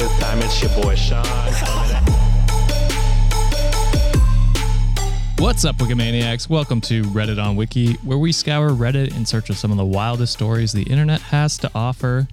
[0.00, 0.08] Power.
[0.08, 1.24] For the fifth time, it's your boy Sean.
[5.38, 6.48] What's up, Wikimaniacs?
[6.50, 9.84] Welcome to Reddit on Wiki, where we scour Reddit in search of some of the
[9.86, 12.28] wildest stories the internet has to offer.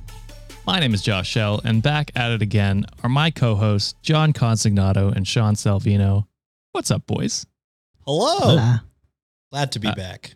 [0.65, 4.33] My name is Josh Shell, and back at it again are my co hosts, John
[4.33, 6.25] Consignato and Sean Salvino.
[6.73, 7.45] What's up, boys?
[8.05, 8.75] Hello.
[9.51, 10.35] Glad to be Uh, back.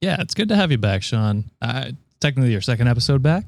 [0.00, 1.50] Yeah, it's good to have you back, Sean.
[1.60, 3.44] Uh, technically, your second episode back,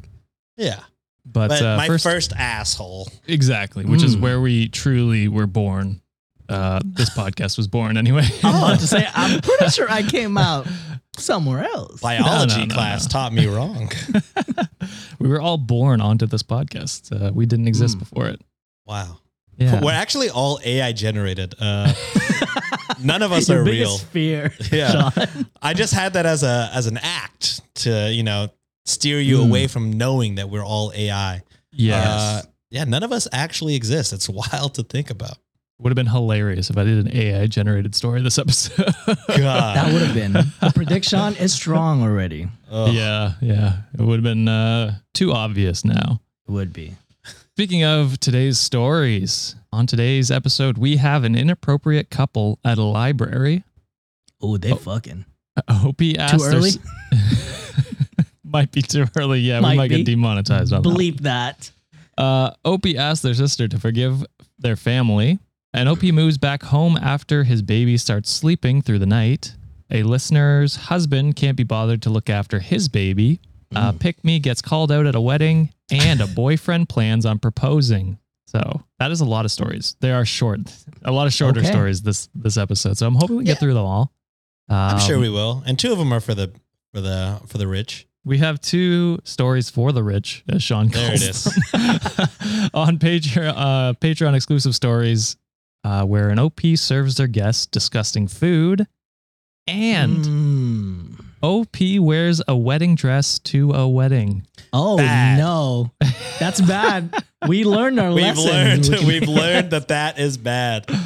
[0.56, 0.80] Yeah.
[1.26, 3.08] But, But uh, my first, first, asshole.
[3.26, 4.20] exactly, which is Mm.
[4.20, 6.00] where we truly were born.
[6.48, 8.24] Uh, this podcast was born anyway.
[8.42, 10.66] I'm about to say, I'm pretty sure I came out
[11.16, 12.00] somewhere else.
[12.00, 13.08] Biology no, no, class no.
[13.08, 13.90] taught me wrong.
[15.18, 17.10] we were all born onto this podcast.
[17.12, 18.00] Uh, we didn't exist Mm.
[18.00, 18.40] before it.
[18.86, 19.18] wow.
[19.56, 19.80] Yeah.
[19.80, 21.54] We're actually all AI generated.
[21.60, 21.92] Uh,
[23.00, 23.98] none of us Your are real.
[23.98, 24.52] fear.
[24.72, 25.10] Yeah.
[25.10, 25.46] Sean.
[25.62, 28.48] I just had that as a as an act to, you know,
[28.84, 29.44] steer you Mm.
[29.48, 31.42] away from knowing that we're all AI.
[31.72, 32.06] Yes.
[32.06, 34.12] Uh, yeah, none of us actually exist.
[34.12, 35.38] It's wild to think about.
[35.80, 38.94] Would have been hilarious if I did an AI generated story this episode.
[39.06, 39.76] God.
[39.76, 40.32] That would have been.
[40.32, 42.48] The prediction is strong already.
[42.70, 42.94] Ugh.
[42.94, 43.78] yeah, yeah.
[43.98, 46.20] It would have been uh, too obvious now.
[46.48, 46.94] It would be.
[47.56, 53.64] Speaking of today's stories, on today's episode, we have an inappropriate couple at a library.
[54.40, 54.76] Oh, they Oh.
[54.76, 55.24] fucking.
[55.68, 56.70] OP asked their early?
[58.54, 59.40] s- might be too early.
[59.40, 59.96] Yeah, we Might might be.
[59.98, 60.88] get demonetized on that.
[60.88, 61.70] Bleep that.
[62.16, 64.24] Uh, OP asks their sister to forgive
[64.58, 65.38] their family,
[65.72, 69.54] and OP moves back home after his baby starts sleeping through the night.
[69.90, 73.40] A listener's husband can't be bothered to look after his baby.
[73.74, 73.98] Uh, Mm.
[74.00, 78.18] Pick Me gets called out at a wedding, and a boyfriend plans on proposing.
[78.46, 79.96] So that is a lot of stories.
[80.00, 80.60] They are short,
[81.04, 81.70] a lot of shorter Okay.
[81.70, 82.96] stories this this episode.
[82.98, 83.54] So I'm hoping we get Yeah.
[83.56, 84.12] through them all.
[84.68, 85.64] I'm sure Um, we will.
[85.66, 86.52] And two of them are for the
[86.94, 88.06] for the for the rich.
[88.24, 91.46] We have two stories for the rich, as Sean There calls it is.
[92.74, 95.36] on Patreon, uh, Patreon exclusive stories,
[95.84, 98.86] uh, where an OP serves their guests disgusting food,
[99.66, 101.24] and Mm.
[101.42, 104.46] OP wears a wedding dress to a wedding.
[104.72, 105.38] Oh Bad.
[105.38, 105.92] no,
[106.40, 107.14] that's bad.
[107.46, 108.46] we learned our We've lesson.
[108.50, 110.86] learned We we've learned that that is bad.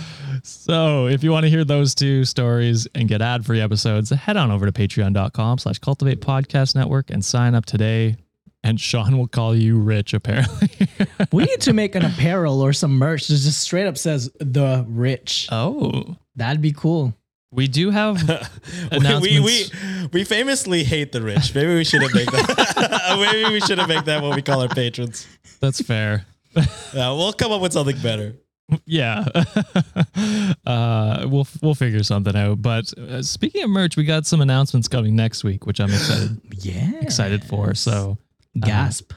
[0.42, 4.50] So if you want to hear those two stories and get ad-free episodes, head on
[4.50, 8.16] over to patreon.com slash cultivate podcast network and sign up today.
[8.64, 10.88] And Sean will call you rich, apparently.
[11.32, 14.84] we need to make an apparel or some merch that just straight up says the
[14.88, 15.48] rich.
[15.52, 16.16] oh.
[16.36, 17.14] That'd be cool.
[17.50, 18.22] We do have
[18.92, 19.64] we, we, we
[20.12, 21.52] we famously hate the rich.
[21.54, 23.16] Maybe we shouldn't make that.
[23.32, 25.26] Maybe we shouldn't make that what we call our patrons.
[25.60, 26.26] that's fair.
[26.54, 28.36] Yeah, we'll come up with something better.
[28.86, 29.24] Yeah.
[30.66, 32.60] uh, we'll we'll figure something out.
[32.62, 36.40] But uh, speaking of merch, we got some announcements coming next week, which I'm excited
[36.60, 36.92] Yeah.
[37.00, 37.74] excited for.
[37.74, 38.18] So
[38.58, 39.12] gasp.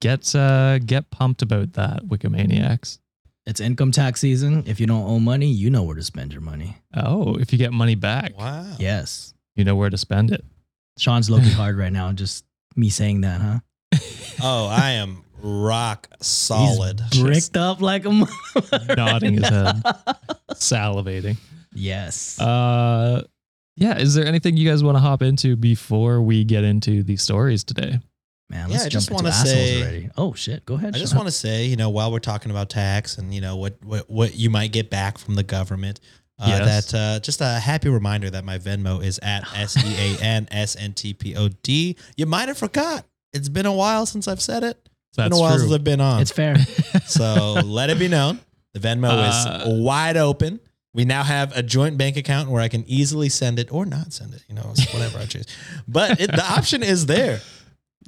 [0.00, 2.98] get uh, get pumped about that, Wikimaniacs.
[3.46, 4.64] It's income tax season.
[4.66, 6.76] If you don't owe money, you know where to spend your money.
[6.94, 8.76] Oh, if you get money back, Wow.
[8.78, 9.32] Yes.
[9.56, 10.44] you know where to spend it.
[10.98, 12.12] Sean's looking hard right now.
[12.12, 12.44] Just
[12.76, 13.58] me saying that, huh?
[14.42, 17.00] Oh, I am rock solid.
[17.12, 18.10] He's bricked up like a.
[18.10, 18.26] mo-
[18.96, 19.82] Nodding his head,
[20.52, 21.36] salivating.
[21.74, 22.40] yes.
[22.40, 23.22] Uh,
[23.76, 23.98] yeah.
[23.98, 27.64] Is there anything you guys want to hop into before we get into the stories
[27.64, 28.00] today?
[28.50, 30.10] Man, yeah, let's I jump just wanna say- already.
[30.16, 30.64] Oh shit!
[30.64, 30.94] Go ahead.
[30.96, 33.56] I just want to say, you know, while we're talking about tax and you know
[33.56, 36.00] what what, what you might get back from the government,
[36.38, 36.90] uh, Yes.
[36.90, 40.48] that uh, just a happy reminder that my Venmo is at S E A N
[40.50, 41.96] S N T P O D.
[42.16, 43.04] You might have forgot.
[43.34, 44.87] It's been a while since I've said it.
[45.10, 45.60] It's been a while true.
[45.60, 46.20] since I've been on.
[46.22, 46.56] It's fair.
[47.06, 48.38] So let it be known
[48.74, 50.60] the Venmo Uh, is wide open.
[50.94, 54.12] We now have a joint bank account where I can easily send it or not
[54.12, 54.42] send it.
[54.48, 55.46] You know, whatever I choose.
[55.86, 57.40] But it, the option is there.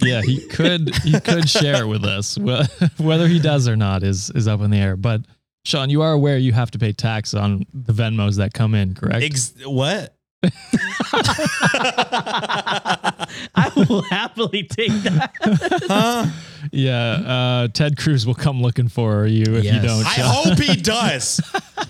[0.02, 2.38] Yeah, he could he could share it with us.
[2.98, 4.96] Whether he does or not is is up in the air.
[4.96, 5.22] But
[5.64, 8.94] Sean, you are aware you have to pay tax on the Venmos that come in,
[8.94, 9.22] correct?
[9.24, 10.16] Ex- what?
[13.54, 15.32] I will happily take that.
[15.88, 16.26] Huh?
[16.72, 20.06] Yeah, uh, Ted Cruz will come looking for you if you don't.
[20.06, 20.26] I Sean.
[20.26, 21.40] hope he does.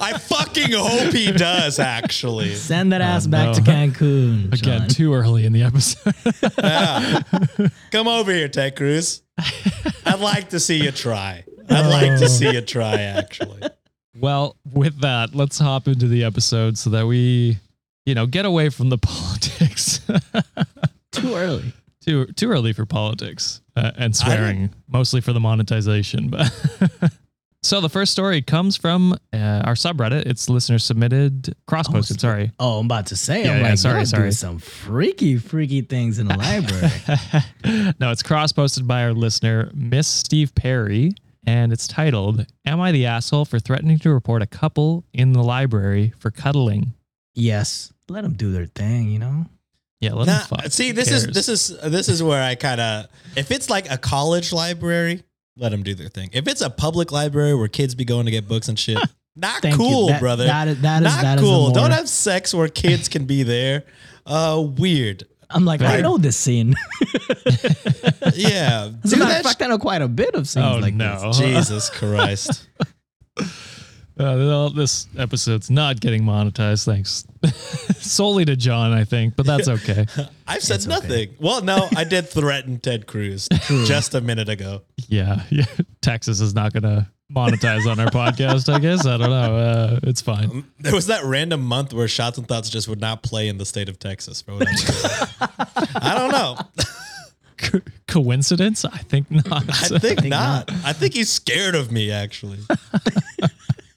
[0.01, 1.79] I fucking hope he does.
[1.79, 3.55] Actually, Send that ass back no.
[3.55, 4.53] to Cancun.
[4.55, 4.89] Again, Sean.
[4.89, 6.15] too early in the episode.
[7.91, 9.23] come over here, Ted Cruz.
[10.07, 11.45] I'd like to see you try.
[11.69, 13.01] I'd like to see you try.
[13.01, 13.63] Actually,
[14.19, 17.59] well, with that, let's hop into the episode so that we,
[18.11, 20.01] you know, get away from the politics.
[21.13, 21.73] Too early.
[22.01, 26.29] too too early for politics uh, and swearing, mostly for the monetization.
[26.29, 26.51] But
[27.63, 30.27] so the first story comes from uh, our subreddit.
[30.27, 32.17] It's listener submitted, cross posted.
[32.19, 32.51] Oh, sorry.
[32.59, 33.45] Oh, I'm about to say.
[33.45, 34.29] Yeah, I'm yeah, like, sorry, sorry.
[34.31, 37.95] Do some freaky, freaky things in the library.
[38.01, 41.13] no, it's cross posted by our listener, Miss Steve Perry,
[41.47, 45.45] and it's titled "Am I the asshole for threatening to report a couple in the
[45.45, 46.95] library for cuddling?"
[47.35, 49.11] yes, let them do their thing.
[49.11, 49.47] You know.
[50.01, 50.73] Yeah, let Nah, them fuck.
[50.73, 53.99] see, this is this is this is where I kind of if it's like a
[53.99, 55.23] college library,
[55.57, 56.31] let them do their thing.
[56.33, 58.99] If it's a public library where kids be going to get books and shit,
[59.37, 60.47] not Thank cool, That- brother.
[60.47, 61.61] that is- that is- not that is a cool.
[61.67, 63.85] more- Don't have sex where kids can be there.
[64.25, 65.25] Uh, weird.
[65.51, 66.75] I'm like, I know this scene.
[68.35, 69.43] Yeah, As a matter of that.
[69.45, 71.21] fact, I know quite a bit of scenes Oh like no!
[71.29, 71.39] this.
[71.41, 72.69] Jesus Christ.
[73.39, 73.45] Uh,
[74.17, 77.25] well, this episode's not getting monetized, thanks
[78.01, 80.07] solely to John, I think, but that's okay.
[80.47, 80.95] I've said It's okay.
[80.95, 81.35] nothing.
[81.39, 83.49] Well, no, I did threaten Ted Cruz
[83.87, 84.83] just a minute ago.
[85.09, 85.65] yeah, yeah.
[86.03, 89.07] Texas is not going to monetize on our podcast, I guess.
[89.07, 89.57] I don't know.
[89.57, 90.65] Uh, it's fine.
[90.81, 93.65] There was that random month where Shots and Thoughts just would not play in the
[93.65, 95.21] state of Texas for whatever reason.
[95.95, 96.59] I don't know.
[97.57, 98.85] Co- coincidence?
[98.85, 99.65] I think not.
[99.69, 100.71] I think not.
[100.85, 102.59] I think he's scared of me, actually.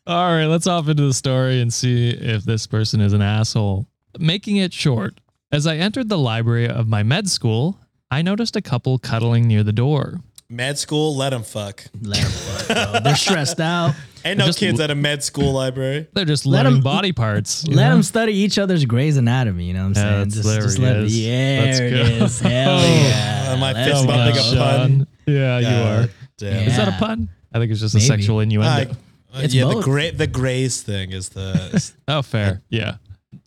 [0.06, 3.88] All right, let's hop into the story and see if this person is an asshole.
[4.20, 5.20] Making it short,
[5.52, 7.80] as I entered the library of my med school,
[8.12, 10.20] I noticed a couple cuddling near the door.
[10.50, 11.86] Med school, let them fuck.
[12.02, 13.00] Let 'em fuck, bro.
[13.00, 13.96] They're stressed out.
[14.26, 16.08] Ain't no Just kids at a med school library.
[16.14, 17.66] They're just Let them body parts.
[17.68, 17.90] Let know?
[17.96, 19.66] them study each other's Grey's Anatomy.
[19.66, 20.30] You know what I'm Yeah, saying?
[20.30, 21.04] that's- just, just let it.
[21.04, 21.18] is.
[21.20, 21.96] Yeah, Let's there go.
[21.96, 22.40] it is.
[22.42, 23.58] Hell Oh, yeah.
[23.60, 25.08] my Let's fist Come bumping a pun.
[25.28, 26.10] Yeah, you God are.
[26.38, 26.68] damn.
[26.68, 27.30] Is that a pun?
[27.54, 28.92] I think it's just a sexual innuendo.
[28.92, 28.96] Uh,
[29.33, 32.62] Uh, it's yeah, the gray the grays thing is the Oh, fair.
[32.69, 32.97] Yeah.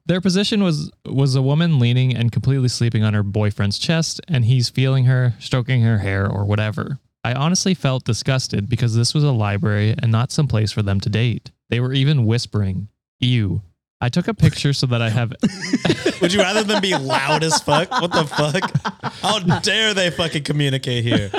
[0.07, 4.45] Their position was was a woman leaning and completely sleeping on her boyfriend's chest, and
[4.45, 6.99] he's feeling her, stroking her hair, or whatever.
[7.25, 11.01] I honestly felt disgusted because this was a library and not some place for them
[11.01, 11.51] to date.
[11.71, 12.89] They were even whispering,
[13.21, 13.63] "Ew."
[14.01, 15.33] I took a picture so that I have.
[16.21, 17.91] Would you rather than be loud as fuck?
[17.91, 18.71] What the fuck?
[19.23, 21.31] How dare they fucking communicate here?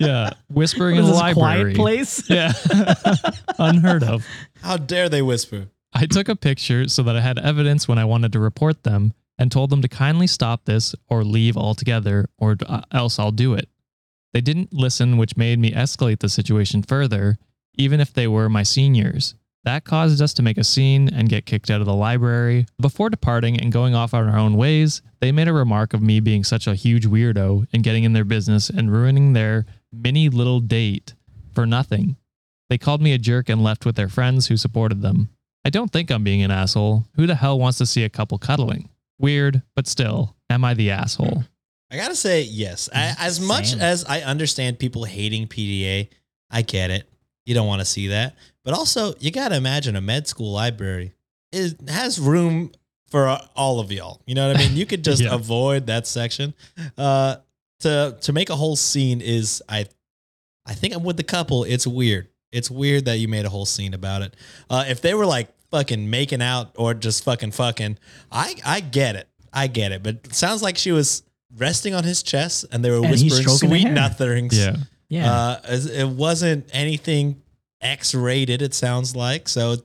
[0.00, 1.74] Yeah, whispering What in is the this, library.
[1.74, 2.30] quiet place?
[2.30, 2.52] Yeah,
[3.58, 4.26] unheard of.
[4.62, 5.68] How dare they whisper?
[5.92, 9.14] I took a picture so that I had evidence when I wanted to report them
[9.38, 13.54] and told them to kindly stop this or leave altogether or uh, else I'll do
[13.54, 13.68] it.
[14.34, 17.38] They didn't listen, which made me escalate the situation further,
[17.74, 19.34] even if they were my seniors.
[19.64, 22.66] That caused us to make a scene and get kicked out of the library.
[22.80, 26.20] Before departing and going off on our own ways, they made a remark of me
[26.20, 30.60] being such a huge weirdo and getting in their business and ruining their mini little
[30.60, 31.14] date
[31.54, 32.16] for nothing.
[32.70, 35.30] They called me a jerk and left with their friends who supported them.
[35.64, 37.06] I don't think I'm being an asshole.
[37.16, 38.88] Who the hell wants to see a couple cuddling?
[39.18, 41.44] Weird, but still, am I the asshole?
[41.90, 42.88] I gotta say yes.
[42.94, 43.80] I, as much Same.
[43.80, 46.08] as I understand people hating PDA,
[46.50, 47.08] I get it.
[47.46, 51.12] You don't want to see that, but also you gotta imagine a med school library
[51.50, 52.70] it has room
[53.10, 54.20] for uh, all of y'all.
[54.26, 54.76] You know what I mean?
[54.76, 55.34] You could just Yeah.
[55.34, 56.52] avoid that section.
[56.98, 57.36] Uh,
[57.80, 59.86] to to make a whole scene is I,
[60.66, 61.64] I think I'm with the couple.
[61.64, 62.28] It's weird.
[62.52, 64.34] It's weird that you made a whole scene about it.
[64.70, 67.98] Uh, if they were like fucking making out or just fucking fucking,
[68.32, 69.28] I I get it.
[69.52, 70.02] I get it.
[70.02, 71.22] But it sounds like she was
[71.56, 74.58] resting on his chest and they were And whispering sweet nothings.
[74.58, 74.76] Yeah.
[75.08, 75.32] Yeah.
[75.32, 77.42] Uh, it wasn't anything
[77.80, 78.60] X rated.
[78.62, 79.76] It sounds like so.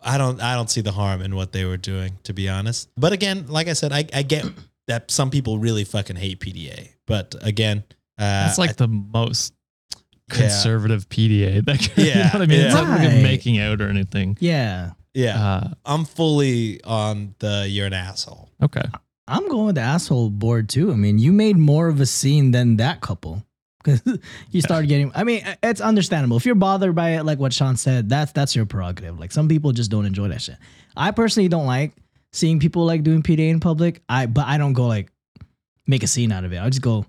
[0.00, 0.40] I don't.
[0.40, 2.88] I don't see the harm in what they were doing, to be honest.
[2.96, 4.44] But again, like I said, I, I get
[4.88, 6.88] that some people really fucking hate PDA.
[7.06, 7.84] But again,
[8.18, 9.54] uh, That's like I- the most
[10.30, 10.36] Yeah.
[10.40, 11.60] conservative PDA.
[11.64, 12.60] That could, you know Yeah, what I mean?
[12.60, 12.80] It's yeah.
[12.80, 13.22] not like Right.
[13.22, 14.36] making out or anything.
[14.40, 14.90] yeah.
[15.14, 15.42] yeah.
[15.44, 18.50] Uh, I'm fully on the you're an asshole.
[18.62, 18.82] okay.
[19.30, 20.90] I'm going with the asshole board too.
[20.90, 23.44] I mean, you made more of a scene than that couple.
[23.84, 24.02] Because
[24.50, 25.12] you started getting.
[25.14, 28.08] I mean, it's understandable if you're bothered by it, like what Sean said.
[28.08, 29.18] That's that's your prerogative.
[29.20, 30.56] Like some people just don't enjoy that shit.
[30.96, 31.92] I personally don't like
[32.38, 34.02] seeing people like doing PDA in public.
[34.08, 35.10] I but I don't go like
[35.86, 36.60] make a scene out of it.
[36.60, 37.04] I just go,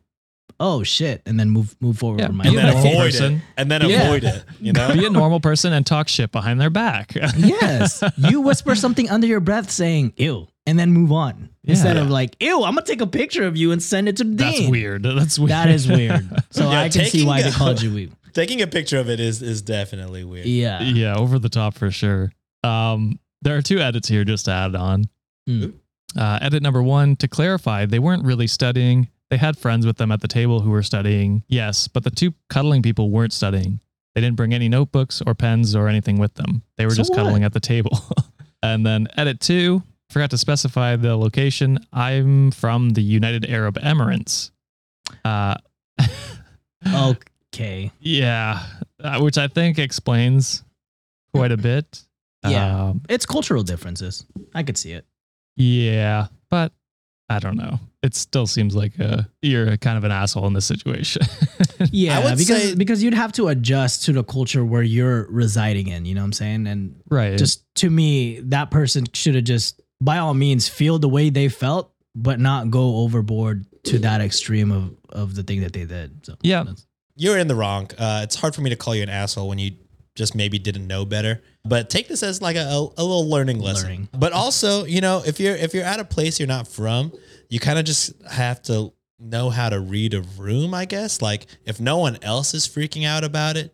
[0.59, 2.73] oh shit, and then move move forward Yeah, with my And a then life.
[2.75, 3.33] normal avoid person.
[3.35, 3.41] it.
[3.57, 4.03] And then Yeah.
[4.03, 4.43] avoid it.
[4.59, 4.93] You know.
[4.93, 7.13] Be a normal person and talk shit behind their back.
[7.37, 12.01] yes, you whisper something under your breath saying "ew," and then move on instead Yeah.
[12.03, 14.35] of like, ew, I'm gonna take a picture of you and send it to the
[14.35, 14.71] That's dean.
[14.71, 15.03] weird.
[15.03, 15.51] That's weird.
[15.51, 16.27] That is weird.
[16.51, 18.11] So Yeah, I can see taking why a- they called you weeb.
[18.33, 20.45] Taking a picture of it is is definitely weird.
[20.45, 20.81] Yeah.
[20.83, 22.31] yeah, over the top for sure.
[22.63, 25.05] Um, there are two edits here just to add on.
[25.49, 25.73] Mm.
[26.17, 29.09] Uh, edit number one to clarify, they weren't really studying.
[29.29, 32.33] They had friends with them at the table who were studying, yes, but the two
[32.49, 33.79] cuddling people weren't studying.
[34.15, 36.63] They didn't bring any notebooks or pens or anything with them.
[36.77, 37.17] They were So just what?
[37.17, 37.99] cuddling at the table.
[38.63, 41.77] and then edit two, forgot to specify the location.
[41.93, 44.51] I'm from the United Arab Emirates.
[45.23, 45.55] Uh,
[47.53, 47.91] Okay.
[47.99, 48.63] yeah,
[49.03, 50.63] uh, which I think explains
[51.33, 52.03] quite a bit.
[52.47, 52.85] Yeah.
[52.91, 54.25] Um, It's cultural differences.
[54.55, 55.05] I could see it.
[55.59, 56.71] Yeah, but
[57.29, 57.79] I don't know.
[58.01, 61.21] It still seems like uh you're kind of an asshole in this situation.
[61.91, 65.87] Yeah, would because say- because you'd have to adjust to the culture where you're residing
[65.87, 66.05] in.
[66.05, 66.67] You know what I'm saying?
[66.67, 67.37] And right.
[67.37, 71.47] just to me, that person should have just, by all means, feel the way they
[71.47, 76.25] felt, but not go overboard to that extreme of of the thing that they did.
[76.25, 76.65] So Yeah.
[77.15, 77.89] You're in the wrong.
[77.97, 79.71] Uh, it's hard for me to call you an asshole when you
[80.15, 81.41] just maybe didn't know better.
[81.65, 83.89] But take this as like a, a, a little learning lesson.
[83.89, 84.09] Learning.
[84.13, 87.11] But also, you know, if you're if you're at a place you're not from,
[87.49, 91.21] you kind of just have to know how to read a room, I guess.
[91.21, 93.73] Like if no one else is freaking out about it,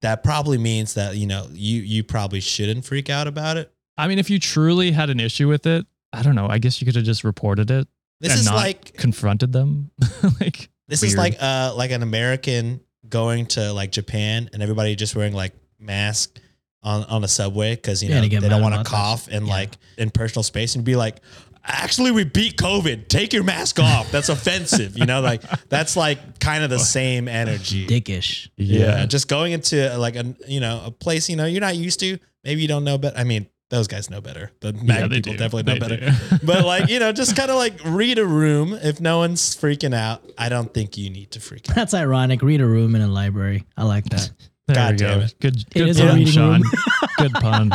[0.00, 3.72] that probably means that, you know, you you probably shouldn't freak out about it.
[3.96, 6.48] I mean, if you truly had an issue with it, I don't know.
[6.48, 7.86] I guess you could have just reported it
[8.20, 9.90] This and is not like confronted them.
[10.40, 15.14] like This is like uh like an American going to like Japan and everybody just
[15.14, 16.38] wearing like mask
[16.82, 19.34] on on the subway because you know they don't want to cough shit.
[19.34, 19.52] and Yeah.
[19.54, 21.16] like in personal space and be like,
[21.64, 23.08] actually we beat COVID.
[23.08, 24.10] Take your mask off.
[24.10, 24.98] That's offensive.
[24.98, 27.86] You know, like that's like kind of the same energy.
[27.86, 28.48] dickish.
[28.56, 29.06] Yeah.
[29.06, 32.18] just going into like a you know a place you know you're not used to.
[32.44, 34.50] Maybe you don't know, but I mean those guys know better.
[34.60, 35.38] The Yeah, people do.
[35.38, 36.38] definitely know They better.
[36.42, 38.74] but like you know, just kind of like read a room.
[38.74, 41.76] If no one's freaking out, I don't think you need to freak out.
[41.76, 42.42] That's ironic.
[42.42, 43.64] Read a room in a library.
[43.76, 44.30] I like that.
[44.74, 45.08] There God we go.
[45.08, 45.34] damn it.
[45.40, 46.62] Good, good is a pun, reading Sean.
[46.62, 46.72] room.
[47.18, 47.70] good pun.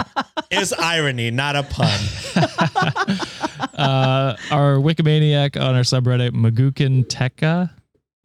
[0.51, 1.99] It's irony, not a pun.
[3.77, 7.69] uh, our Wikimaniac on our subreddit, Magukin Teka,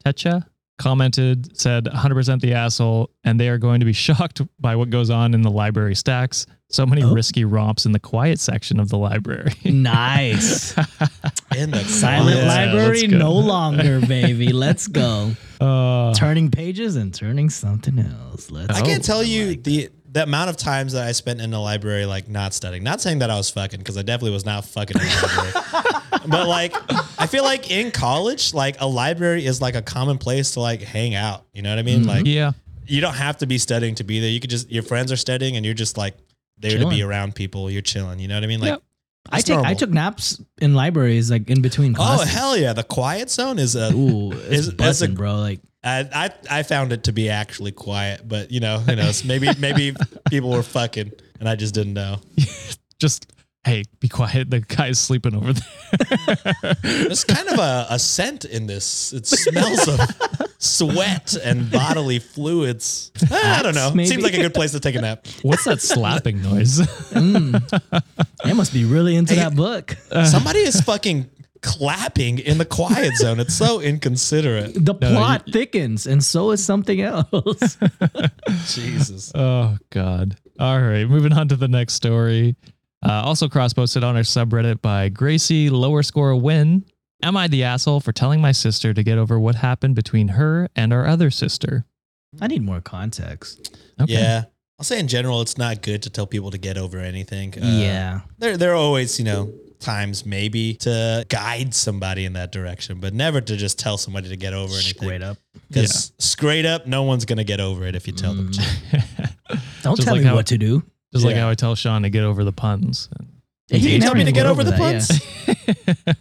[0.05, 0.45] Techa,
[0.79, 5.09] commented, said 100% the asshole, and they are going to be shocked by what goes
[5.09, 6.45] on in the library stacks.
[6.73, 7.13] So many Oh.
[7.13, 9.53] risky romps in the quiet section of the library.
[9.63, 10.75] nice.
[11.55, 14.51] In the Silent Yeah, library no longer, baby.
[14.51, 15.31] Let's go.
[15.63, 18.51] Uh, Turning pages and turning something else.
[18.51, 21.13] Let's I Oh, can't tell I you like the the amount of times that I
[21.13, 22.83] spent in the library like not studying.
[22.83, 26.27] Not saying that I was fucking because I definitely was not fucking in the library.
[26.27, 26.75] but like
[27.17, 30.81] I feel like in college, like a library is like a common place to like
[30.81, 31.45] hang out.
[31.53, 32.01] You know what I mean?
[32.03, 32.07] Mhm.
[32.07, 32.51] Like yeah.
[32.85, 34.29] you don't have to be studying to be there.
[34.31, 36.17] You could just your friends are studying and you're just like
[36.63, 37.69] there to be around people.
[37.69, 38.19] You're chilling.
[38.19, 38.59] You know what I mean?
[38.59, 38.83] Like Yep.
[39.31, 42.27] I take I took naps in libraries like in between classes.
[42.27, 42.73] Oh hell yeah!
[42.73, 43.93] The quiet zone is a.
[43.93, 45.35] Ooh, it's Is- is a- bro.
[45.35, 46.09] Like I,
[46.49, 49.23] I I found it to be actually quiet, but you know who knows?
[49.23, 49.95] Maybe maybe
[50.29, 52.17] people were fucking and I just didn't know.
[52.99, 53.33] Just,
[53.65, 54.49] hey, be quiet.
[54.49, 56.75] The guy's sleeping over there.
[56.81, 59.13] There's kind of a, a scent in this.
[59.13, 59.99] It smells of
[60.59, 63.11] sweat and bodily fluids.
[63.31, 63.91] I don't know.
[63.93, 64.07] maybe?
[64.09, 65.25] Seems like a good place to take a nap.
[65.41, 66.79] What's that slapping noise?
[66.79, 68.03] mm,
[68.43, 69.95] they must be really into Hey, that book.
[70.25, 71.29] Somebody is fucking
[71.61, 73.39] clapping in the quiet zone.
[73.39, 74.73] It's so inconsiderate.
[74.73, 77.77] The No, plot thickens, and so is something else.
[78.67, 79.31] Jesus.
[79.33, 80.35] Oh God!
[80.59, 82.55] All right, moving on to the next story.
[83.03, 86.85] Uh, also cross posted on our subreddit by Gracie Lower Score Win.
[87.21, 90.69] Am I the asshole for telling my sister to get over what happened between her
[90.75, 91.85] and our other sister?
[92.41, 93.75] I need more context.
[93.99, 94.13] Okay.
[94.13, 94.43] Yeah.
[94.79, 97.53] I'll say in general, it's not good to tell people to get over anything.
[97.53, 102.51] Uh, yeah, There, there are always, you know, times maybe to guide somebody in that
[102.51, 104.93] direction, but never to just tell somebody to get over anything.
[105.07, 105.37] straight up.
[105.69, 108.91] Because straight up, no one's gonna get over it if you tell them Mm.
[108.91, 109.59] to.
[109.83, 110.83] Don't Just tell like me how- what to do.
[111.13, 111.43] Just like Yeah.
[111.43, 113.07] how I tell Sean to get over the puns.
[113.69, 115.11] He you never tell me to get over the that, puns?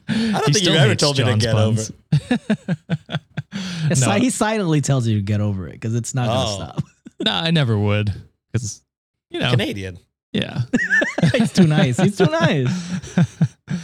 [0.08, 1.82] I don't think you ever told me to get over.
[2.30, 3.16] Yeah.
[4.00, 4.12] No.
[4.12, 6.32] He silently tells you to get over it because it's not Oh.
[6.32, 6.84] gonna stop.
[7.24, 8.12] no, I never would,
[8.50, 8.80] because
[9.28, 9.98] you know, Canadian.
[10.32, 10.62] yeah.
[11.34, 11.98] He's too nice.
[11.98, 12.68] He's too nice.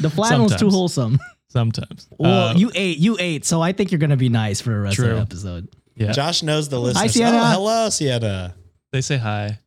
[0.00, 0.74] The flannel's too Sometimes.
[0.74, 1.18] wholesome.
[1.48, 2.08] Sometimes.
[2.18, 2.96] Well, Uh, you ate.
[2.98, 5.68] You ate, so I think you're gonna be nice for the rest of the episode.
[5.96, 6.12] yeah.
[6.12, 7.12] Josh knows the listeners.
[7.12, 7.36] Sienna.
[7.38, 8.54] Oh, hello, Sienna.
[8.92, 9.58] They say hi.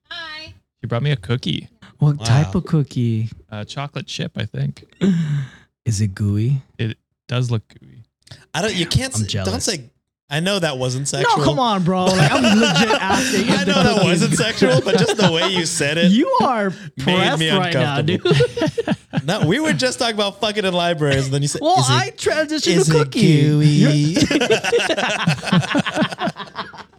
[0.81, 0.83] Hi.
[0.83, 1.69] She brought me a cookie,
[1.99, 2.25] What Wow.
[2.25, 3.29] type of cookie?
[3.49, 4.31] a chocolate chip.
[4.37, 4.83] I think
[5.85, 6.61] Is it gooey?
[6.79, 6.97] It
[7.27, 8.03] does look gooey.
[8.53, 8.75] I don't.
[8.75, 9.13] You can't.
[9.15, 9.65] I'm say- Don't jealous.
[9.65, 9.90] say.
[10.33, 11.37] I know that wasn't sexual.
[11.39, 12.05] No, come on, bro.
[12.05, 13.49] Like I'm legit asking.
[13.49, 16.09] if I know that cookie wasn't sexual, but just the way you said it.
[16.11, 18.25] You are pressed me right now, dude.
[18.25, 18.93] uncomfortable.
[19.25, 21.89] No, we were just talking about fucking in libraries, and then you said, Well, is
[21.89, 23.41] it- I transitioned is to it cookie.
[23.41, 24.15] gooey?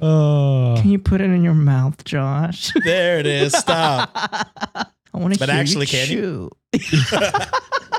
[0.05, 2.73] Oh, Can you put it in your mouth, Josh?
[2.85, 3.53] there it is.
[3.53, 4.11] Stop.
[4.15, 6.51] I want to But hear actually, you can you?
[6.73, 6.81] chew.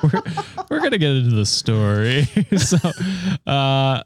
[0.04, 0.22] we're,
[0.70, 2.25] we're gonna get into the story.
[2.58, 2.78] so,
[3.48, 4.04] uh,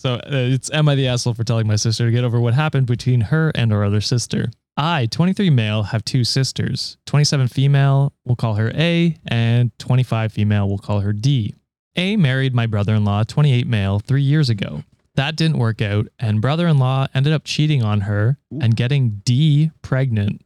[0.00, 2.54] so uh, it's am I the asshole for telling my sister to get over what
[2.54, 4.50] happened between her and her other sister?
[4.76, 6.96] I, 23 male, have two sisters.
[7.04, 11.54] 27 female, we'll call her A, and 25 female, we'll call her D.
[11.96, 14.82] A married my brother-in-law, 28 male, three years ago.
[15.16, 20.40] That didn't work out, and brother-in-law ended up cheating on her and getting D pregnant.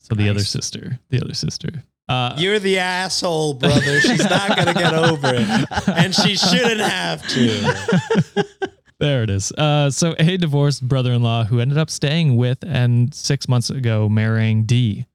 [0.00, 0.48] So the other Nice.
[0.48, 1.82] sister, the other sister.
[2.08, 4.00] Uh, You're the asshole, brother.
[4.00, 8.70] She's not gonna get over it, and she shouldn't have to.
[8.98, 9.52] There it is.
[9.52, 14.64] Uh, so a divorced brother-in-law who ended up staying with and six months ago marrying
[14.64, 15.06] D.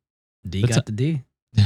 [0.48, 1.22] D That's got the D.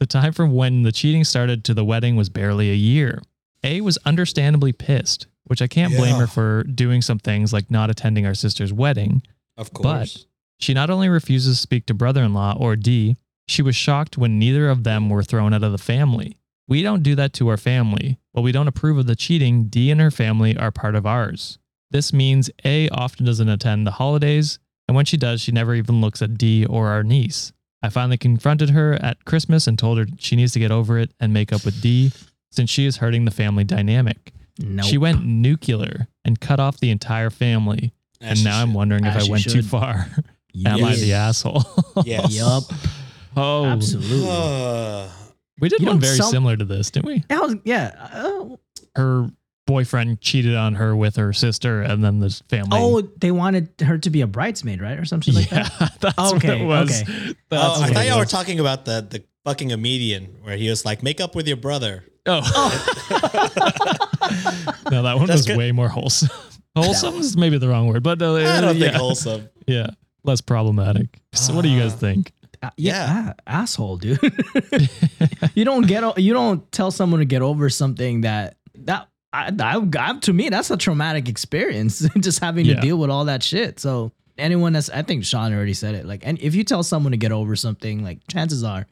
[0.00, 3.20] The time from when the cheating started to the wedding was barely a year.
[3.62, 7.90] A was understandably pissed, which I can't blame her for doing some things like not
[7.90, 9.22] attending our sister's wedding.
[9.58, 9.84] Of course.
[10.16, 10.24] But
[10.58, 14.70] she not only refuses to speak to brother-in-law or D, she was shocked when neither
[14.70, 16.38] of them were thrown out of the family.
[16.70, 18.18] We don't do that to our family.
[18.30, 21.58] While we don't approve of the cheating, D and her family are part of ours.
[21.90, 26.00] This means A often doesn't attend the holidays, and when she does, she never even
[26.00, 27.52] looks at D or our niece.
[27.82, 31.10] I finally confronted her at Christmas and told her she needs to get over it
[31.18, 32.12] and make up with D
[32.52, 34.32] since she is hurting the family dynamic.
[34.58, 34.84] No.
[34.84, 37.92] She went nuclear and cut off the entire family.
[38.20, 38.76] As and she now I'm should.
[38.76, 39.64] wondering if I she went too should.
[39.66, 40.06] far.
[40.66, 41.64] Am I the asshole?
[42.04, 42.32] Yes.
[42.32, 42.64] Yup.
[43.36, 44.28] oh, Absolutely.
[44.28, 45.08] Uh,
[45.60, 47.24] we did You one very some- similar to this, didn't we?
[47.28, 48.08] That was yeah.
[48.12, 48.56] Uh,
[48.96, 49.30] Her
[49.66, 52.70] boyfriend cheated on her with her sister, and then the family.
[52.72, 55.96] oh, they wanted her to be a bridesmaid, right, or something like yeah, that.
[56.00, 57.02] that's what Okay, it was.
[57.02, 57.34] okay.
[57.48, 60.84] That's oh, I thought y'all were talking about the the fucking comedian where he was
[60.84, 62.40] like, "Make up with your brother." Oh,
[64.90, 65.56] no, that one That's was good.
[65.56, 66.28] way more wholesome.
[66.76, 69.48] Wholesome is maybe the wrong word, but uh, I don't yeah, think wholesome.
[69.66, 69.88] yeah,
[70.24, 71.20] less problematic.
[71.32, 71.96] So, what do you guys Ah.
[71.96, 72.32] think?
[72.62, 74.18] Uh, yeah, a- asshole, dude.
[75.54, 79.80] you don't get you don't tell someone to get over something that that I, I,
[79.98, 82.74] I to me that's a traumatic experience just having Yeah.
[82.76, 83.80] to deal with all that shit.
[83.80, 86.04] So anyone that's I think Sean already said it.
[86.06, 88.86] Like, and if you tell someone to get over something, like chances are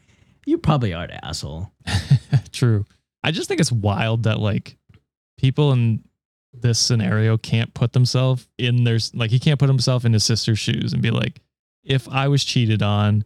[0.46, 1.70] you probably are the asshole.
[2.52, 2.87] True.
[3.22, 4.78] I just think it's wild that like
[5.37, 6.02] people in
[6.54, 10.59] this scenario can't put themselves in their like he can't put himself in his sister's
[10.59, 11.42] shoes and be like,
[11.85, 13.24] if I was cheated on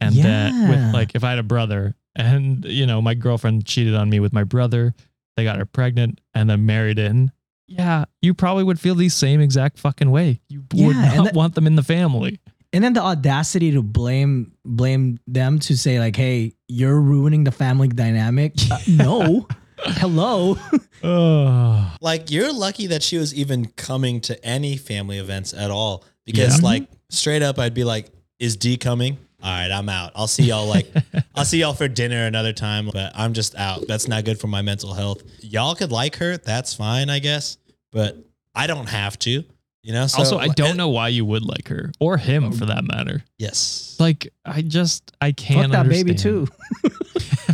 [0.00, 3.94] and that with like if I had a brother and you know my girlfriend cheated
[3.94, 4.94] on me with my brother,
[5.36, 7.32] they got her pregnant and then married in.
[7.68, 10.40] Yeah, you probably would feel the same exact fucking way.
[10.48, 12.40] You would Yeah, and not that- want them in the family.
[12.72, 17.52] And then the audacity to blame blame them to say like, "Hey, you're ruining the
[17.52, 19.46] family dynamic." Uh, no,
[19.78, 20.56] hello.
[21.02, 26.04] Oh, Like you're lucky that she was even coming to any family events at all.
[26.26, 26.68] Because Yeah.
[26.68, 30.12] like straight up, I'd be like, "Is D coming?" All right, I'm out.
[30.14, 30.86] I'll see y'all like
[31.34, 33.86] I'll see y'all for dinner another time, but I'm just out.
[33.88, 35.22] That's not good for my mental health.
[35.40, 37.56] Y'all could like her, that's fine, I guess,
[37.92, 38.16] but
[38.54, 39.44] I don't have to.
[39.82, 40.06] You know.
[40.08, 42.84] So, also, I don't and- know why you would like her or him for that
[42.84, 43.24] matter.
[43.38, 43.96] Yes.
[43.98, 45.72] Like, I just I can't.
[45.72, 46.46] Fuck that baby too.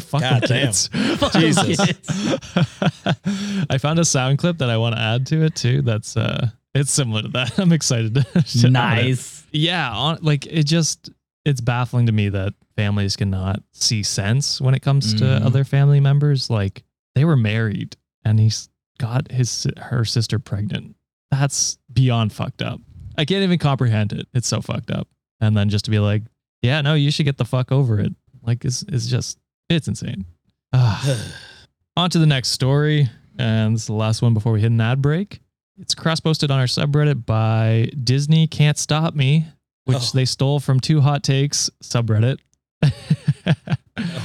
[0.07, 0.67] Fuck God the damn.
[0.67, 0.89] kids.
[1.79, 3.67] Jesus.
[3.71, 5.83] I found a sound clip that I want to add to it too.
[5.83, 7.59] That's uh, it's similar to that.
[7.59, 8.15] I'm excited.
[8.15, 8.73] To share on it.
[8.73, 9.45] nice.
[9.53, 11.11] Yeah, on, like it just
[11.47, 15.43] it's baffling to me that families cannot see sense when it comes to Mhm.
[15.47, 16.51] other family members.
[16.51, 20.97] Like they were married and he's got his her sister pregnant.
[21.31, 22.81] That's beyond fucked up.
[23.17, 24.27] I can't even comprehend it.
[24.35, 25.09] It's so fucked up.
[25.41, 26.23] And then just to be like,
[26.63, 28.13] yeah, no, you should get the fuck over it.
[28.43, 29.39] Like it's it's just
[29.71, 30.27] it's insane.
[31.97, 33.09] On to the next story.
[33.39, 35.41] And this is the last one before we hit an ad break.
[35.79, 39.47] It's cross posted on our subreddit by Disney Can't Stop Me,
[39.87, 40.11] which Oh.
[40.13, 42.37] they stole from Two Hot Takes subreddit.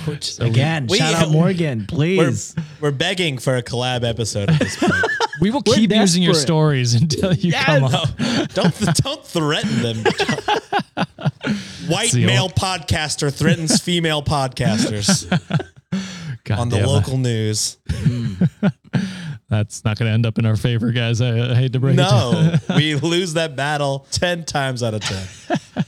[0.05, 2.53] Which- So Again, we- shout out Morgan, please.
[2.81, 4.93] We're begging for a collab episode at this point.
[5.41, 7.65] we will We're keep using your stories until you Yes.
[7.65, 9.97] come No, don't don't threaten them.
[11.87, 15.29] White It's male old- podcaster threatens female podcasters
[16.43, 16.91] God on the damn it.
[16.91, 17.77] local news.
[17.87, 18.49] Mm.
[19.51, 21.19] That's not going to end up in our favor, guys.
[21.19, 21.97] I, I hate to break it.
[21.97, 25.27] No, we lose that battle ten times out of ten.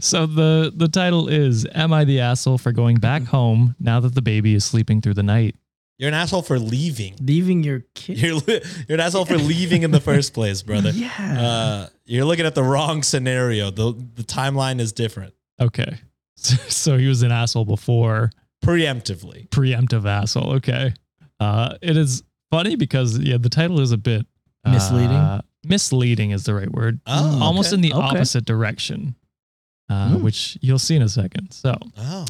[0.00, 4.14] So the the title is "Am I the asshole for going back home now that
[4.14, 5.56] the baby is sleeping through the night?"
[5.96, 7.16] You're an asshole for leaving.
[7.22, 8.20] Leaving your kid.
[8.20, 10.90] You're you're an asshole for leaving in the first place, brother.
[10.94, 11.40] yeah.
[11.40, 13.70] Uh, you're looking at the wrong scenario.
[13.70, 15.32] the The timeline is different.
[15.58, 15.96] Okay,
[16.36, 18.30] so he was an asshole before
[18.62, 19.48] preemptively.
[19.48, 20.52] Preemptive asshole.
[20.56, 20.92] Okay.
[21.40, 24.26] Uh, it is funny because yeah, the title is a bit
[24.64, 25.40] uh, Misleading?
[25.64, 27.00] misleading is the right word.
[27.06, 27.76] Oh, Almost okay.
[27.76, 28.00] in the Okay.
[28.16, 29.14] opposite direction,
[29.88, 30.22] uh, Hmm.
[30.22, 31.52] which you'll see in a second.
[31.52, 32.26] So Oh,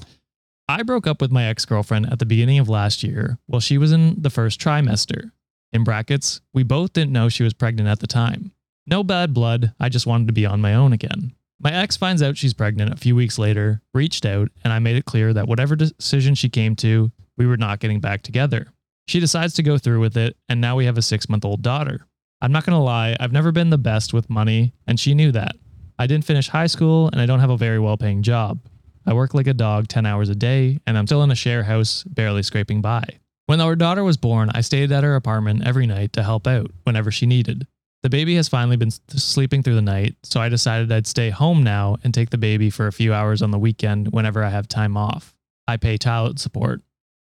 [0.69, 3.79] I broke up with my ex girlfriend at the beginning of last year while she
[3.79, 5.31] was in the first trimester.
[5.73, 8.53] In brackets, we both didn't know she was pregnant at the time.
[8.87, 11.33] No bad blood, I just wanted to be on my own again.
[11.61, 14.97] My ex finds out she's pregnant a few weeks later, reached out, and I made
[14.97, 18.69] it clear that whatever decision she came to, we were not getting back together.
[19.09, 21.63] She decides to go through with it, and now we have a six month old
[21.63, 22.07] daughter.
[22.43, 25.57] I'm not gonna lie, I've never been the best with money, and she knew that.
[25.99, 28.61] I didn't finish high school, and I don't have a very well paying job.
[29.07, 31.63] I work like a dog 10 hours a day, and I'm still in a share
[31.63, 33.03] house, barely scraping by.
[33.47, 36.71] When our daughter was born, I stayed at her apartment every night to help out
[36.85, 37.67] whenever she needed.
[38.03, 41.63] The baby has finally been sleeping through the night, so I decided I'd stay home
[41.63, 44.69] now and take the baby for a few hours on the weekend whenever I have
[44.69, 45.35] time off.
[45.67, 46.83] I pay child support.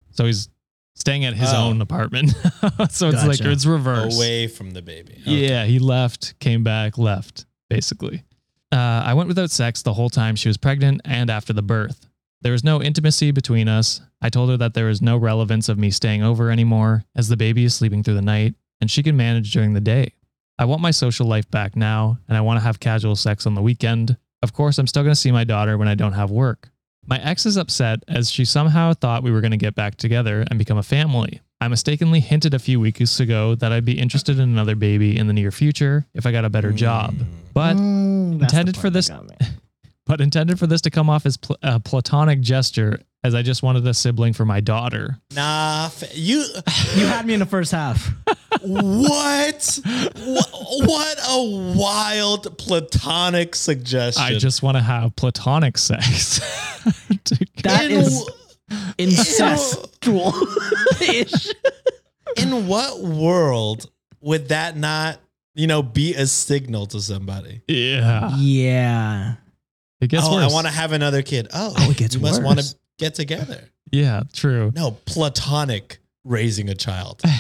[0.10, 0.50] So he's
[0.96, 1.68] staying at his Oh.
[1.70, 2.32] own apartment.
[2.90, 4.16] so it's like it's reverse.
[4.16, 5.18] away from the baby.
[5.22, 5.48] Okay.
[5.50, 8.24] Yeah, he left, came back, left, basically.
[8.72, 12.08] Uh, I went without sex the whole time she was pregnant and after the birth.
[12.42, 14.02] There was no intimacy between us.
[14.22, 17.38] I told her that there was no relevance of me staying over anymore, as the
[17.38, 20.14] baby is sleeping through the night and she can manage during the day.
[20.60, 23.56] I want my social life back now, and I want to have casual sex on
[23.56, 24.18] the weekend.
[24.42, 26.70] Of course, I'm still going to see my daughter when I don't have work.
[27.08, 30.44] My ex is upset as she somehow thought we were going to get back together
[30.50, 31.42] and become a family.
[31.62, 35.28] I mistakenly hinted a few weeks ago that I'd be interested in another baby in
[35.28, 37.14] the near future if I got a better job.
[37.54, 39.36] But Mm, that's the intended part for that this- got me.
[40.06, 43.64] but intended for this to come off as pl- a platonic gesture as I just
[43.64, 45.18] wanted a sibling for my daughter.
[45.36, 46.46] Nah, f- you.
[46.96, 48.14] You had me in the first half.
[48.62, 49.80] what?
[50.24, 50.50] what?
[50.86, 54.24] What a wild platonic suggestion.
[54.24, 56.40] I just want to have platonic sex.
[57.26, 58.30] To- That In is
[59.00, 60.34] incestual.
[61.02, 61.48] ish.
[62.38, 63.90] in what world
[64.22, 65.20] would that not,
[65.56, 67.62] you know, be a signal to somebody?
[67.68, 68.36] yeah.
[68.38, 69.36] Yeah.
[70.02, 70.52] It gets oh, worse.
[70.52, 71.48] I want to have another kid.
[71.54, 73.64] Oh, Oh, it gets you must want to get together.
[73.92, 74.72] yeah, true.
[74.76, 77.22] No, platonic raising a child.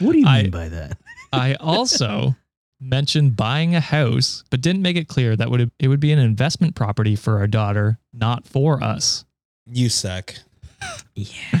[0.00, 0.98] What do you I- mean by that?
[1.32, 2.34] I also
[2.80, 6.18] mentioned buying a house, but didn't make it clear that would it would be an
[6.18, 9.24] investment property for our daughter, not for us.
[9.66, 10.34] You suck.
[11.14, 11.60] Yeah.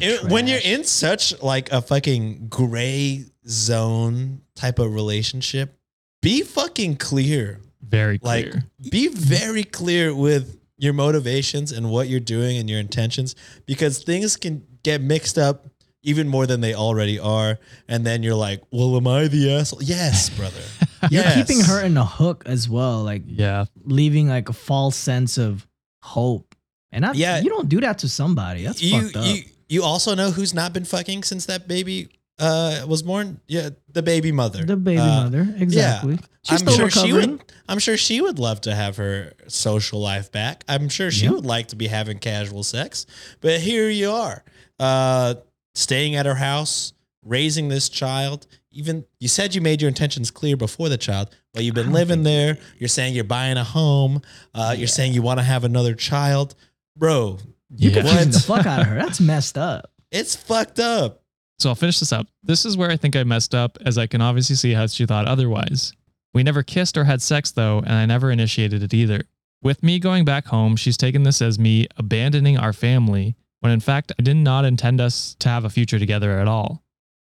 [0.00, 5.76] It- when you're in such like a fucking gray zone type of relationship,
[6.22, 7.60] be fucking clear.
[7.94, 8.64] Very Like, clear.
[8.90, 13.34] be very clear with your motivations and what you're doing and your intentions
[13.66, 15.66] because things can get mixed up
[16.02, 17.58] even more than they already are.
[17.88, 19.82] And then you're like, well, am I the asshole?
[19.82, 20.60] Yes, brother.
[21.10, 23.64] you're keeping her in a hook as well, like yeah.
[23.84, 25.66] leaving like a false sense of
[26.02, 26.54] hope.
[26.92, 27.40] And that's, Yeah.
[27.40, 28.64] you don't do that to somebody.
[28.64, 29.24] That's you, fucked up.
[29.26, 33.40] you, you also know who's not been fucking since that baby uh, was born?
[33.46, 34.64] Yeah, the baby mother.
[34.64, 36.18] the baby Uh, mother, exactly.
[36.42, 37.42] She's I'm sure she would.
[37.68, 40.64] I'm sure she would love to have her social life back.
[40.68, 41.30] I'm sure she Yeah.
[41.32, 43.06] would like to be having casual sex.
[43.40, 44.44] But here you are,
[44.78, 45.34] uh,
[45.74, 46.92] staying at her house,
[47.24, 48.46] raising this child.
[48.70, 52.24] Even you said you made your intentions clear before the child, but you've been living
[52.24, 52.58] there.
[52.78, 54.20] You're saying you're buying a home.
[54.52, 56.54] Uh, You're saying you want to have another child,
[56.96, 57.38] bro.
[57.76, 58.02] You Yeah.
[58.02, 58.96] confusing the fuck out of her.
[58.98, 59.90] That's messed up.
[60.10, 61.22] It's fucked up.
[61.58, 62.26] So I'll finish this up.
[62.42, 65.06] This is where I think I messed up, as I can obviously see how she
[65.06, 65.92] thought otherwise.
[66.32, 69.22] We never kissed or had sex, though, and I never initiated it either.
[69.62, 73.80] With me going back home, she's taken this as me abandoning our family, when in
[73.80, 76.82] fact, I did not intend us to have a future together at all.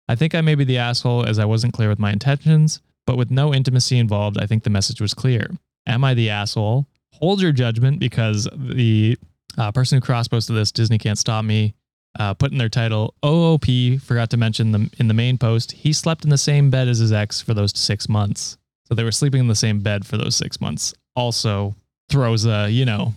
[0.09, 3.17] I think I may be the asshole as I wasn't clear with my intentions, but
[3.17, 5.51] with no intimacy involved, I think the message was clear.
[5.87, 6.87] Am I the asshole?
[7.15, 9.19] Hold your judgment because the
[9.59, 11.75] uh, person who cross posted this, Disney Can't Stop Me,
[12.19, 15.73] uh, put in their title OOP forgot to mention them in the main post.
[15.73, 19.05] He slept in the same bed as his ex for those six months, so they
[19.05, 20.93] were sleeping in the same bed for those six months.
[21.15, 21.75] Also
[22.09, 23.15] throws a you know,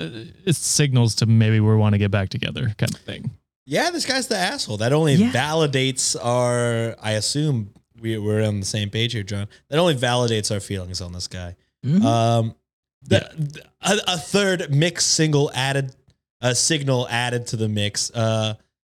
[0.00, 0.08] uh,
[0.44, 3.30] it signals to maybe we want to get back together kind of thing.
[3.68, 4.76] Yeah, this guy's the asshole.
[4.76, 5.30] That only Yeah.
[5.32, 6.94] validates our.
[7.02, 7.70] I assume
[8.00, 9.48] we, we're on the same page here, John.
[9.70, 11.56] That only validates our feelings on this guy.
[11.84, 12.02] Mhm.
[12.04, 12.54] Um,
[13.02, 15.94] the, the- a, a third mixed single added,
[16.40, 18.10] a signal added to the mix.
[18.10, 18.54] Uh,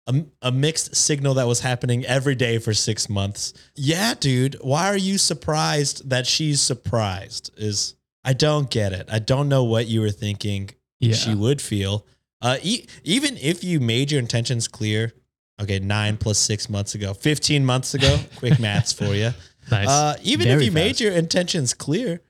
[0.06, 3.52] a, a mixed signal that was happening every day for six months.
[3.74, 4.56] Yeah, dude.
[4.62, 7.50] Why are you surprised that she's surprised?
[7.56, 9.08] Is I don't get it.
[9.12, 12.06] I don't know what you were thinking Yeah, she would feel.
[12.40, 15.12] Uh, e- even if you made your intentions clear,
[15.60, 19.32] okay, nine plus six months ago, 15 months ago, quick maths for you.
[19.70, 19.88] nice.
[19.88, 22.20] Uh, even if Very you made your intentions clear,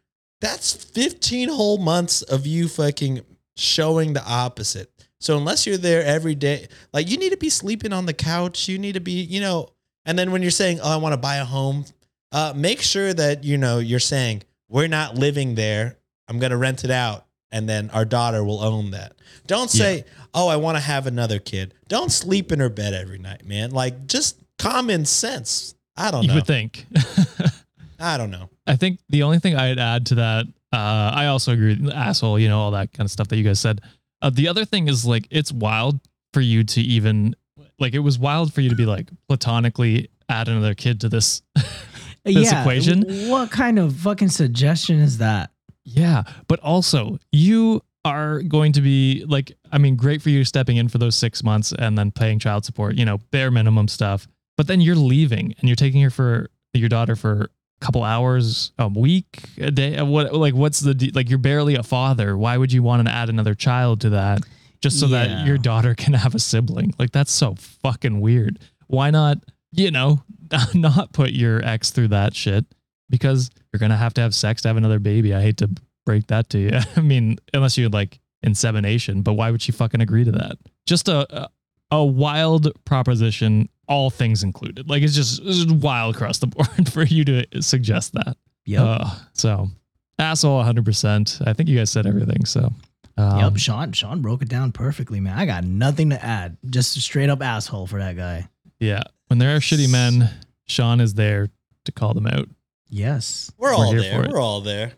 [0.41, 3.21] that's 15 whole months of you fucking
[3.57, 4.91] showing the opposite.
[5.21, 8.69] So unless you're there every day, like you need to be sleeping on the couch.
[8.69, 9.71] You need to be, you know.
[10.05, 11.85] And then when you're saying, "Oh, I want to buy a home,"
[12.33, 15.97] uh, make sure that you know you're saying, "We're not living there.
[16.29, 19.15] I'm going to rent it out." And then our daughter will own that.
[19.47, 20.05] Don't say,
[20.35, 23.71] "Oh, I want to have another kid." Don't sleep in her bed every night, man.
[23.71, 25.75] Like just common sense.
[25.97, 26.35] I don't You know.
[26.37, 26.87] would think.
[27.99, 28.49] I don't know.
[28.67, 30.77] I think the only thing I'd add to that, uh,
[31.15, 33.81] I also agree, asshole, you know, all that kind of stuff that you guys said.
[34.21, 36.01] Uh, the other thing is like, it's wild
[36.33, 37.35] for you to even,
[37.79, 41.43] like, it was wild for you to be like platonically add another kid to this.
[42.25, 43.05] This equation?
[43.31, 45.51] What kind of fucking suggestion is that?
[45.85, 46.25] yeah.
[46.47, 50.89] But also, you are going to be like, I mean, great for you stepping in
[50.89, 54.29] for those six months and then paying child support, you know, bare minimum stuff.
[54.57, 57.49] But then you're leaving and you're taking her for your daughter for
[57.81, 59.97] couple hours a week, a day.
[59.97, 61.29] uh, What like what's the like?
[61.31, 62.37] You're barely a father.
[62.37, 64.41] Why would you want to add another child to that
[64.81, 65.27] just so Yeah.
[65.27, 66.93] that your daughter can have a sibling?
[66.99, 68.59] Like that's so fucking weird.
[68.89, 69.39] Why not?
[69.73, 70.23] You know,
[70.75, 72.65] not put your ex through that shit
[73.11, 75.35] because you're gonna have to have sex to have another baby.
[75.35, 75.71] I hate to
[76.07, 76.71] break that to you.
[76.97, 80.59] I mean, unless you're like insemination, but why would she fucking agree to that?
[80.87, 81.49] Just a a,
[81.91, 84.89] a wild proposition, all things included.
[84.89, 88.37] Like it's just, it's just wild across the board for you to suggest that.
[88.65, 88.85] Yeah.
[88.85, 89.69] Uh, so
[90.19, 91.47] asshole 100%.
[91.47, 92.45] I think you guys said everything.
[92.45, 92.73] So
[93.17, 93.57] um, yep.
[93.57, 95.37] Sean Sean broke it down perfectly, man.
[95.37, 96.57] I got nothing to add.
[96.69, 98.49] Just straight up asshole for that guy.
[98.79, 100.31] yeah, when there are shitty men,
[100.67, 101.49] Sean is there
[101.85, 102.49] to call them out.
[102.91, 103.51] Yes.
[103.59, 104.25] We're, We're all here there.
[104.25, 104.31] for.
[104.31, 104.93] We're all there.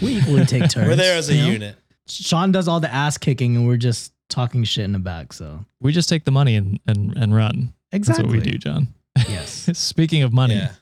[0.00, 0.74] We equally take turns.
[0.88, 1.50] We're there as a you know?
[1.50, 1.76] unit.
[2.08, 5.32] Sean does all the ass kicking and we're just talking shit in the back.
[5.32, 7.72] So We just take the money and, and, and run.
[7.92, 8.88] exactly That's what we do, John.
[9.28, 9.68] Yes.
[9.78, 10.72] Speaking of money, Yeah.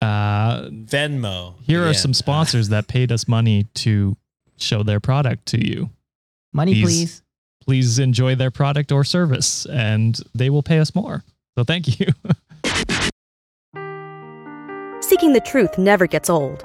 [0.00, 1.54] uh, Venmo.
[1.62, 1.92] here are Yeah.
[1.92, 4.16] some sponsors that paid us money to
[4.56, 5.90] show their product to you.
[6.52, 7.22] Money, These- please.
[7.64, 11.22] Please enjoy their product or service, and they will pay us more.
[11.56, 12.08] So thank you.
[15.00, 16.64] Seeking the truth never gets old.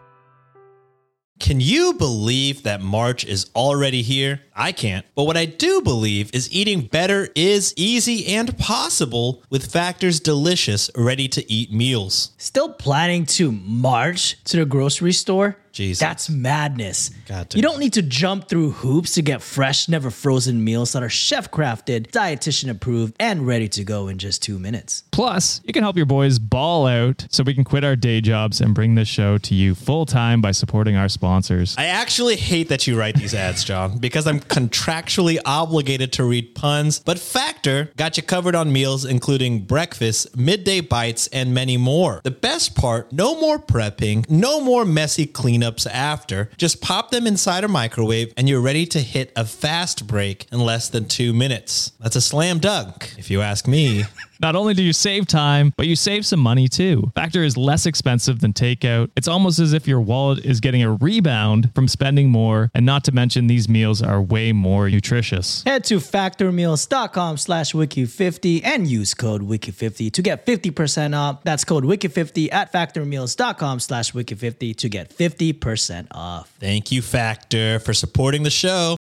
[1.41, 4.41] Can you believe that March is already here?
[4.55, 5.03] I can't.
[5.15, 10.91] But what I do believe is eating better is easy and possible with Factor's delicious,
[10.95, 12.33] ready to eat meals.
[12.37, 15.57] Still planning to march to the grocery store?
[15.71, 15.99] Jesus.
[15.99, 17.11] That's madness.
[17.27, 21.03] God you don't need to jump through hoops to get fresh, never frozen meals that
[21.03, 25.03] are chef crafted, dietitian approved, and ready to go in just two minutes.
[25.11, 28.61] Plus, you can help your boys ball out so we can quit our day jobs
[28.61, 31.75] and bring this show to you full time by supporting our sponsors.
[31.77, 36.55] I actually hate that you write these ads, John, because I'm contractually obligated to read
[36.55, 42.21] puns, but Factor got you covered on meals including breakfast, midday bites, and many more.
[42.23, 45.25] The best part no more prepping, no more messy
[45.61, 46.49] cleanups after.
[46.57, 50.59] Just pop them inside a microwave and you're ready to hit a fast break in
[50.59, 51.91] less than two minutes.
[51.99, 54.03] That's a slam dunk, if you ask me.
[54.41, 57.11] Not only do you save time, but you save some money too.
[57.13, 59.11] Factor is less expensive than takeout.
[59.15, 63.03] It's almost as if your wallet is getting a rebound from spending more, and not
[63.03, 65.63] to mention these meals are way more nutritious.
[65.63, 71.43] Head to factormeals.com slash wiki50 and use code wiki50 to get 50% off.
[71.43, 76.51] That's code wiki50 at factormeals.com slash wiki50 to get 50% off.
[76.59, 78.97] Thank you, Factor, for supporting the show.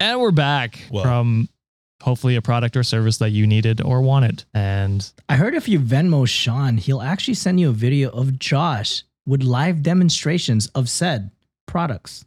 [0.00, 1.02] And we're back Whoa.
[1.02, 1.48] from
[2.02, 4.44] hopefully a product or service that you needed or wanted.
[4.54, 9.02] And I heard if you Venmo Sean, he'll actually send you a video of Josh
[9.26, 11.30] with live demonstrations of said
[11.66, 12.24] products.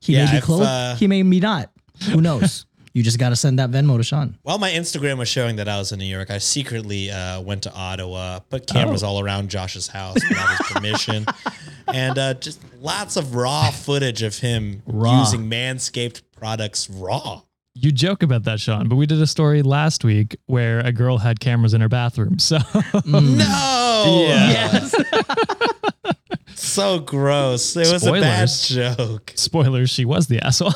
[0.00, 1.70] He Yeah, may be if, close, uh, he may be not.
[2.10, 2.66] Who knows?
[2.92, 4.38] you just got to send that Venmo to Sean.
[4.42, 7.64] While my Instagram was showing that I was in New York, I secretly uh, went
[7.64, 11.26] to Ottawa, put cameras all around Josh's house without his permission,
[11.88, 15.18] and uh, just lots of raw footage of him Raw.
[15.20, 17.42] using Manscaped products raw.
[17.80, 21.18] You joke about that, Sean, but we did a story last week where a girl
[21.18, 22.38] had cameras in her bathroom.
[22.38, 22.58] So
[23.06, 24.88] No, Yeah.
[26.54, 27.76] so gross.
[27.76, 29.32] It was a bad joke.
[29.36, 30.72] spoilers, she was the asshole.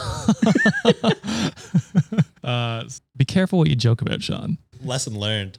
[2.44, 2.84] uh,
[3.16, 4.58] be careful what you joke about, Sean.
[4.82, 5.58] Lesson learned.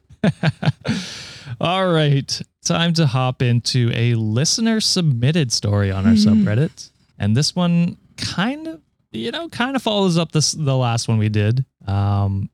[1.60, 2.42] All right.
[2.64, 6.90] Time to hop into a listener submitted story on our subreddit.
[7.20, 8.82] And this one kind of,
[9.14, 11.66] you know, kind of follows up this the last one we did.
[11.88, 12.50] Um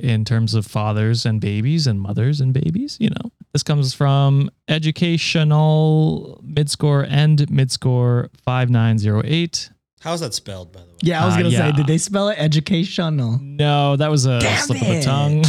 [0.00, 3.30] in terms of fathers and babies and mothers and babies, you know.
[3.52, 9.70] This comes from educational midscore and midscore 5908.
[10.00, 10.92] How's that spelled, by the way?
[11.02, 11.70] Yeah, I was Uh, gonna yeah.
[11.70, 13.38] say, did they spell it educational?
[13.40, 15.44] No, that was a Damn slip of the tongue.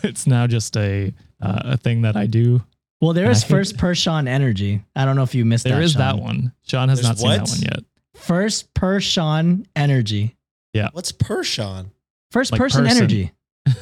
[0.04, 2.62] it's now just a uh, a thing that I do.
[3.00, 4.82] Well, there is I is hate first person energy.
[4.94, 5.82] I don't know if you missed There that.
[5.82, 6.00] is Sean.
[6.00, 6.52] that one.
[6.66, 7.46] Sean has There's not seen what?
[7.46, 7.84] that one yet.
[8.18, 10.36] First person energy.
[10.72, 10.88] Yeah.
[10.92, 11.86] What's Pershon?
[12.30, 12.98] First Like person, person.
[12.98, 13.32] energy.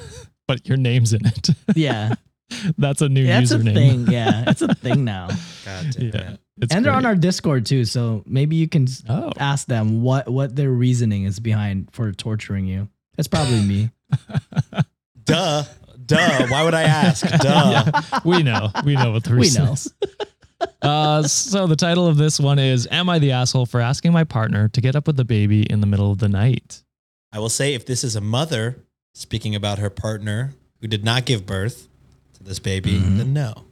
[0.47, 1.49] But your name's in it.
[1.75, 2.17] Yeah,
[2.77, 3.75] That's a new that's a username.
[3.75, 4.07] thing.
[4.13, 5.29] Yeah, it's a thing now.
[5.65, 6.31] God damn yeah.
[6.33, 6.41] it.
[6.61, 7.09] It's and they're on great.
[7.09, 9.33] our Discord too, so maybe you can s- Oh.
[9.39, 12.89] ask them what what their reasoning is behind for torturing you.
[13.17, 13.91] It's probably me.
[15.25, 15.65] Duh.
[16.07, 16.47] Duh.
[16.49, 17.27] Why would I ask?
[17.39, 18.03] Duh.
[18.25, 18.71] we know.
[18.85, 19.73] We know what the We reason know.
[19.73, 19.93] is.
[20.83, 24.25] Uh, so the title of this one is Am I the Asshole for Asking My
[24.25, 26.83] Partner to Get Up with the Baby in the Middle of the Night?
[27.33, 31.25] I will say if this is a mother speaking about her partner who did not
[31.25, 31.89] give birth
[32.35, 33.17] to this baby, Mhm.
[33.17, 33.65] then no.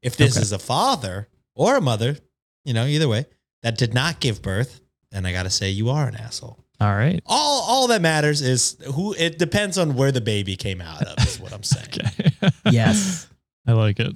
[0.00, 0.42] If this Okay.
[0.42, 2.16] is a father or a mother,
[2.64, 3.26] you know, either way,
[3.62, 6.58] that did not give birth, then I gotta say you are an asshole.
[6.80, 7.20] All right.
[7.26, 11.26] All all that matters is who it depends on where the baby came out of,
[11.26, 11.88] is what I'm saying.
[11.88, 12.30] Okay.
[12.70, 13.26] Yes.
[13.66, 14.14] I like it.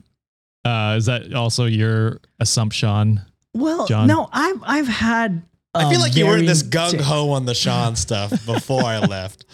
[0.65, 3.21] Uh, is that also your assumption?
[3.55, 4.07] Well, John?
[4.07, 5.43] no, I've I've had.
[5.75, 8.99] I feel um, like you were this gung ho on the Sean stuff before I
[8.99, 9.45] left.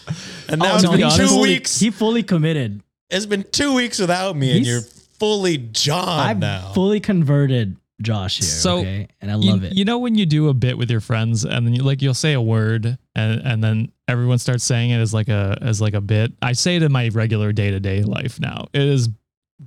[0.48, 1.78] And Oh, now it's no, been he two fully- weeks.
[1.78, 2.82] He fully committed.
[3.10, 6.72] it's been two weeks without me, and you're fully John I've now.
[6.74, 8.48] fully converted Josh here.
[8.48, 9.74] So, okay, and I You, love it.
[9.74, 12.12] you know when you do a bit with your friends and then you like you'll
[12.14, 15.94] say a word and and then everyone starts saying it as like a as like
[15.94, 16.32] a bit.
[16.42, 18.66] I say it in my regular day to day life now.
[18.74, 19.08] It is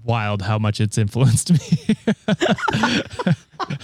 [0.04, 1.96] wild how much it's influenced me.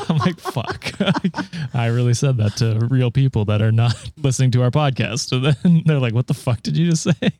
[0.09, 0.91] I'm like, fuck.
[1.73, 5.31] I really said that to real people that are not listening to our podcast.
[5.31, 7.31] And then they're like, what the fuck did you just say?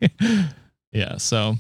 [0.92, 1.18] yeah.
[1.18, 1.56] So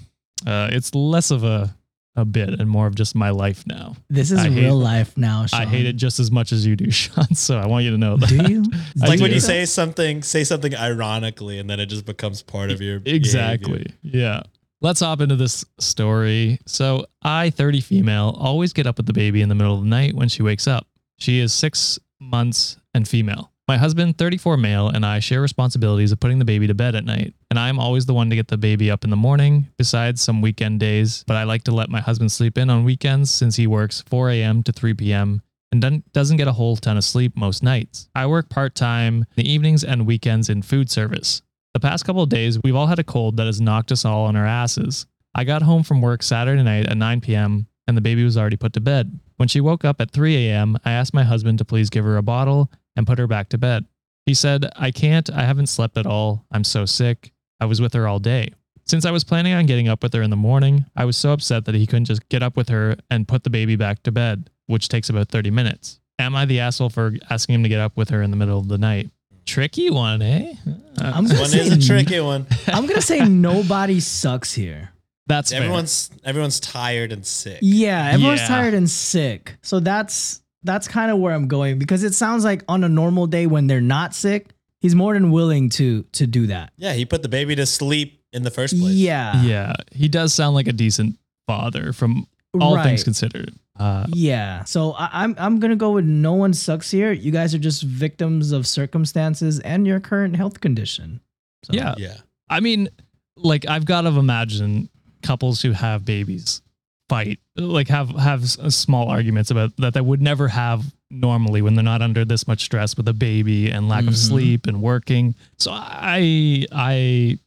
[0.45, 1.75] uh, it's less of a,
[2.15, 3.95] a bit and more of just my life now.
[4.09, 5.45] this is I hate- real life now.
[5.45, 5.61] Sean.
[5.61, 7.33] I hate it just as much as you do, Sean.
[7.35, 8.29] So I want you to know that.
[8.29, 8.63] Do you?
[9.01, 9.23] I like do.
[9.23, 12.99] when you say something, say something ironically, and then it just becomes part of your
[12.99, 13.17] behavior.
[13.17, 13.87] Exactly.
[14.01, 14.43] Yeah.
[14.81, 16.59] Let's hop into this story.
[16.65, 19.89] So, I, 30 female, always get up with the baby in the middle of the
[19.89, 20.87] night when she wakes up.
[21.17, 23.51] She is six months and female.
[23.67, 27.03] My husband, 34 male, and I share responsibilities of putting the baby to bed at
[27.03, 27.33] night.
[27.49, 30.41] And I'm always the one to get the baby up in the morning, besides some
[30.41, 31.23] weekend days.
[31.25, 34.29] But I like to let my husband sleep in on weekends since he works 4
[34.31, 34.61] a.m.
[34.63, 35.41] to 3 p.m.
[35.71, 38.07] and doesn't get a whole ton of sleep most nights.
[38.13, 41.41] I work part time the evenings and weekends in food service.
[41.75, 44.27] The past couple of days, we've all had a cold that has knocked us all
[44.27, 45.07] on our asses.
[45.35, 48.55] I got home from work Saturday night at 9 p.m., and the baby was already
[48.55, 49.19] put to bed.
[49.35, 52.15] When she woke up at 3 a.m., I asked my husband to please give her
[52.15, 53.83] a bottle and put her back to bed.
[54.25, 55.29] He said, I can't.
[55.29, 56.45] I haven't slept at all.
[56.49, 57.33] I'm so sick.
[57.59, 58.53] I was with her all day.
[58.85, 61.33] Since I was planning on getting up with her in the morning, I was so
[61.33, 64.13] upset that he couldn't just get up with her and put the baby back to
[64.13, 65.99] bed, which takes about 30 minutes.
[66.19, 68.59] Am I the asshole for asking him to get up with her in the middle
[68.59, 69.09] of the night?
[69.45, 70.53] Tricky one, eh?
[70.97, 72.47] I'm gonna one say is a tricky one.
[72.67, 74.91] I'm gonna say nobody sucks here.
[75.27, 75.61] That's fair.
[75.61, 77.59] Everyone's everyone's tired and sick.
[77.61, 78.47] Yeah, everyone's Yeah.
[78.47, 79.55] tired and sick.
[79.61, 83.27] So that's that's kind of where I'm going because it sounds like on a normal
[83.27, 84.49] day when they're not sick,
[84.81, 86.73] he's more than willing to to do that.
[86.77, 88.93] Yeah, he put the baby to sleep in the first place.
[88.95, 89.41] Yeah.
[89.43, 92.27] Yeah, he does sound like a decent father from
[92.59, 93.53] all things considered.
[93.77, 94.63] Uh, Yeah.
[94.63, 97.11] So I, I'm I'm gonna go with no one sucks here.
[97.11, 101.19] You guys are just victims of circumstances and your current health condition.
[101.65, 102.15] So, yeah, Yeah.
[102.49, 102.89] I mean,
[103.35, 104.89] like I've got to imagine
[105.23, 106.61] couples who have babies
[107.09, 111.75] fight, like have have uh, small arguments about that they would never have normally when
[111.75, 114.27] they're not under this much stress with a baby and lack of Mhm.
[114.29, 115.35] sleep and working.
[115.57, 117.37] So I I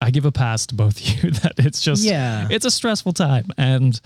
[0.00, 2.48] I give a pass to both you that it's just Yeah.
[2.50, 4.00] it's a stressful time and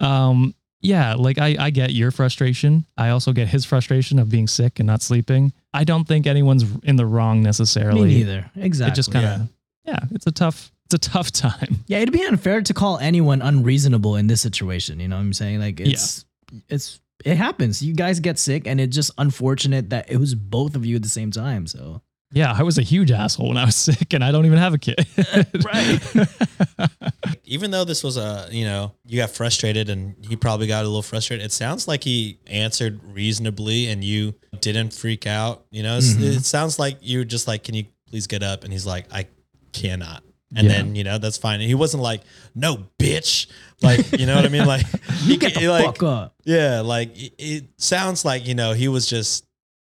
[0.00, 4.46] um yeah like I, I get your frustration i also get his frustration of being
[4.46, 8.50] sick and not sleeping i don't think anyone's in the wrong necessarily Me neither.
[8.56, 8.92] Exactly.
[8.92, 9.48] it just kind of
[9.84, 10.00] yeah.
[10.12, 14.16] it's a tough it's a tough time Yeah, it'd be unfair to call anyone unreasonable
[14.16, 15.00] in this situation.
[15.00, 15.60] You know what I'm saying?
[15.60, 16.24] Like it's
[16.68, 17.82] it's it happens.
[17.82, 21.02] You guys get sick and it's just unfortunate that it was both of you at
[21.02, 21.66] the same time.
[21.66, 22.00] So
[22.32, 24.74] yeah i was a huge asshole when i was sick and i don't even have
[24.74, 25.06] a kid
[25.64, 26.00] Right.
[27.44, 30.86] Even though this was a, you know, you got frustrated and he probably got a
[30.86, 31.46] little frustrated.
[31.46, 35.64] It sounds like he answered reasonably and you didn't freak out.
[35.70, 36.36] You know, It's- Mhm.
[36.36, 39.06] it sounds like you were just like, "Can you please get up?" And he's like,
[39.12, 39.26] "I
[39.72, 40.22] cannot."
[40.54, 40.74] And Yeah.
[40.74, 41.60] then you know that's fine.
[41.60, 42.20] And he wasn't like,
[42.54, 43.46] "No, bitch,"
[43.82, 44.66] like you know what I mean?
[44.66, 44.84] Like
[45.22, 46.34] you he get the like, fuck up.
[46.44, 49.44] Yeah, like it, it sounds like you know he was just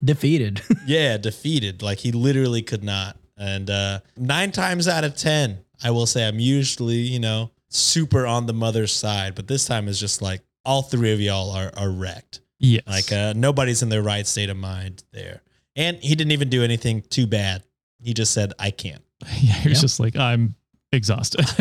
[0.05, 0.62] Defeated.
[0.86, 1.82] yeah defeated.
[1.82, 3.16] Like he literally could not.
[3.36, 8.26] And uh, nine times out of ten, I will say I'm usually you know super
[8.26, 11.72] on the mother's side, but this time is just like all three of y'all are
[11.76, 12.40] are wrecked.
[12.59, 12.82] Yes.
[12.86, 15.42] Like uh, nobody's in their right state of mind there.
[15.76, 17.62] And he didn't even do anything too bad.
[18.03, 19.03] He just said, "I can't."
[19.40, 19.82] yeah, he was Yeah.
[19.82, 20.55] just like, I'm
[20.92, 21.44] exhausted.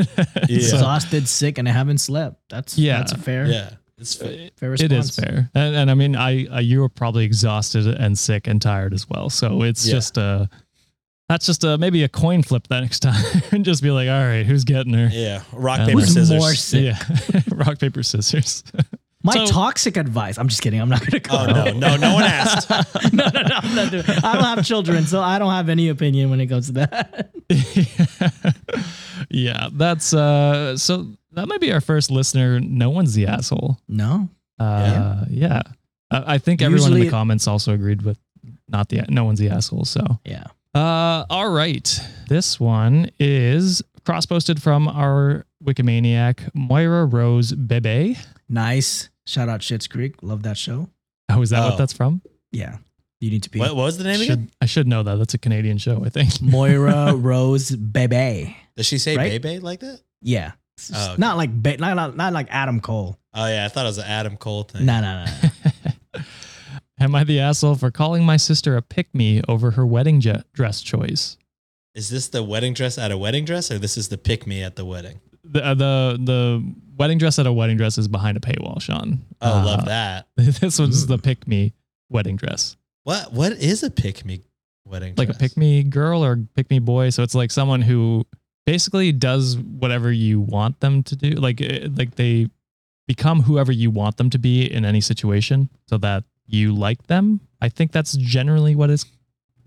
[0.49, 0.59] Yeah.
[0.61, 2.39] So, Exhausted, sick, and I haven't slept.
[2.49, 2.97] That's Yeah.
[2.99, 3.45] That's a fair.
[3.45, 5.49] Yeah, it's fa- Fair it is fair.
[5.55, 9.09] And, and I mean, I, I you were probably exhausted and sick and tired as
[9.09, 9.29] well.
[9.29, 9.93] So it's Yeah.
[9.93, 10.49] just a,
[11.29, 14.23] that's just a, maybe a coin flip that next time and just be like, all
[14.25, 15.09] right, who's getting her?
[15.11, 15.41] yeah.
[15.51, 16.39] Rock paper Who's scissors.
[16.39, 16.83] more sick?
[16.95, 17.41] Yeah.
[17.55, 18.63] Rock, paper, scissors.
[19.23, 20.37] My So- toxic advice.
[20.37, 20.79] I'm just kidding.
[20.79, 21.49] I'm not gonna call.
[21.49, 22.69] Oh no, no, no one asked.
[23.13, 25.89] no, no, no, I'm not doing- I don't have children, so I don't have any
[25.89, 27.31] opinion when it comes to that.
[29.29, 29.69] yeah.
[29.73, 31.07] That's, uh, so
[31.37, 32.59] that might be our first listener.
[32.59, 33.77] No one's the asshole.
[33.87, 34.29] No.
[34.59, 35.61] Uh, yeah.
[36.11, 38.17] I, I think everyone in the comments also agreed with
[38.67, 39.85] not the, no one's the asshole.
[39.85, 40.45] So, Yeah.
[40.75, 41.99] Uh, all right.
[42.27, 48.17] This one is cross posted from our Wikimaniac, Moira Rose Bebe.
[48.49, 49.09] Nice.
[49.25, 50.15] Shout out Schitt's Creek.
[50.21, 50.89] Love that show.
[51.29, 51.69] Oh, is that Oh.
[51.69, 52.21] what that's from?
[52.51, 52.77] Yeah.
[53.19, 54.51] You need to be What, what was the name again?
[54.61, 55.15] I should know that.
[55.17, 56.41] That's a Canadian show, I think.
[56.41, 58.55] Moira Rose Bebe.
[58.75, 59.41] Does she say Right?
[59.41, 59.99] Bebe like that?
[60.21, 60.51] Yeah.
[60.77, 61.19] It's just Oh, okay.
[61.19, 63.17] Not like ba- not, not not like Adam Cole.
[63.33, 64.85] Oh yeah, I thought it was an Adam Cole thing.
[64.85, 66.21] No, no, no.
[66.99, 70.41] Am I the asshole for calling my sister a pick me over her wedding je-
[70.53, 71.37] dress choice?
[71.93, 74.63] Is this the wedding dress at a wedding dress, or this is the pick me
[74.63, 75.19] at the wedding?
[75.43, 79.21] The, uh, the the wedding dress at a wedding dress is behind a paywall, Sean.
[79.41, 80.27] Oh, Uh, love that.
[80.35, 81.73] This one's the pick me
[82.09, 82.75] wedding dress.
[83.03, 84.41] What what is a pick me
[84.85, 85.13] wedding?
[85.17, 87.09] like a pick me girl or pick me boy.
[87.11, 88.25] So it's like someone who
[88.67, 91.29] basically does whatever you want them to do.
[91.31, 92.49] Like eh, like they
[93.07, 97.39] become whoever you want them to be in any situation, so that you like them.
[97.61, 99.05] I think that's generally what is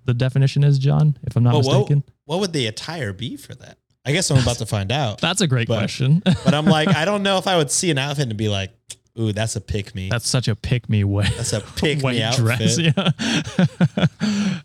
[0.05, 1.17] the definition is, John.
[1.25, 2.05] If I'm not Well, mistaken.
[2.27, 3.79] what would the attire be for that?
[4.05, 5.21] I guess I'm about to find out.
[5.21, 6.23] That's a great But- question.
[6.45, 8.71] But I'm like, I don't know if I would see an outfit and be like,
[9.19, 11.25] "Ooh, that's a pick me." that's such a pick me way.
[11.37, 12.45] That's a pick me outfit.
[12.45, 12.79] dress.
[12.79, 13.11] Yeah.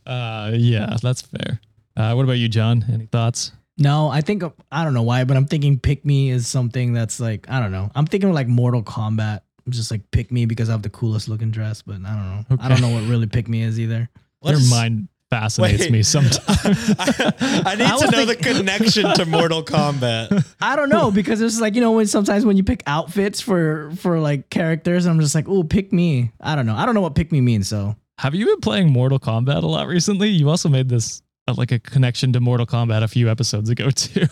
[0.06, 1.60] uh, yeah, that's fair.
[1.98, 2.84] Uh, what about you, John?
[2.92, 3.52] Any thoughts?
[3.78, 7.20] No, I think I don't know why, but I'm thinking pick me is something that's
[7.20, 7.92] like I don't know.
[7.96, 9.42] I'm thinking like Mortal Kombat.
[9.68, 12.58] Just like pick me because I have the coolest looking dress, but I don't know.
[12.62, 14.08] I don't know what really pick me is either.
[14.40, 15.92] What Your mind fascinates Wait.
[15.92, 16.40] me sometimes.
[16.48, 20.46] I, I need I to was know the connection to Mortal Kombat.
[20.62, 23.92] I don't know because it's like you know when sometimes when you pick outfits for
[23.98, 26.32] for like characters, I'm just like, oh, pick me.
[26.40, 26.76] I don't know.
[26.76, 27.68] I don't know what pick me means.
[27.68, 30.30] So Have you been playing Mortal Kombat a lot recently?
[30.30, 31.24] You also made this
[31.54, 34.26] like a connection to Mortal Kombat a few episodes ago too.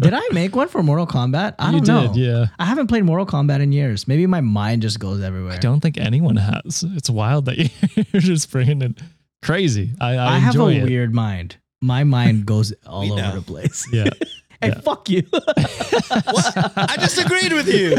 [0.00, 1.54] did I make one for Mortal Kombat?
[1.58, 2.12] I you don't know.
[2.14, 2.46] did, yeah.
[2.58, 4.08] I haven't played Mortal Kombat in years.
[4.08, 5.52] Maybe my mind just goes everywhere.
[5.54, 6.82] I don't think anyone has.
[6.96, 7.58] It's wild that
[8.12, 8.98] you're just bringing it
[9.42, 9.90] crazy.
[10.00, 10.84] I, I, I, have a enjoy it.
[10.84, 11.56] weird mind.
[11.82, 13.34] My mind goes all over know.
[13.34, 13.86] the place.
[13.92, 14.04] Yeah.
[14.62, 14.80] hey, Yeah.
[14.80, 15.22] fuck you.
[15.30, 16.72] What?
[16.76, 17.94] I just agreed with you.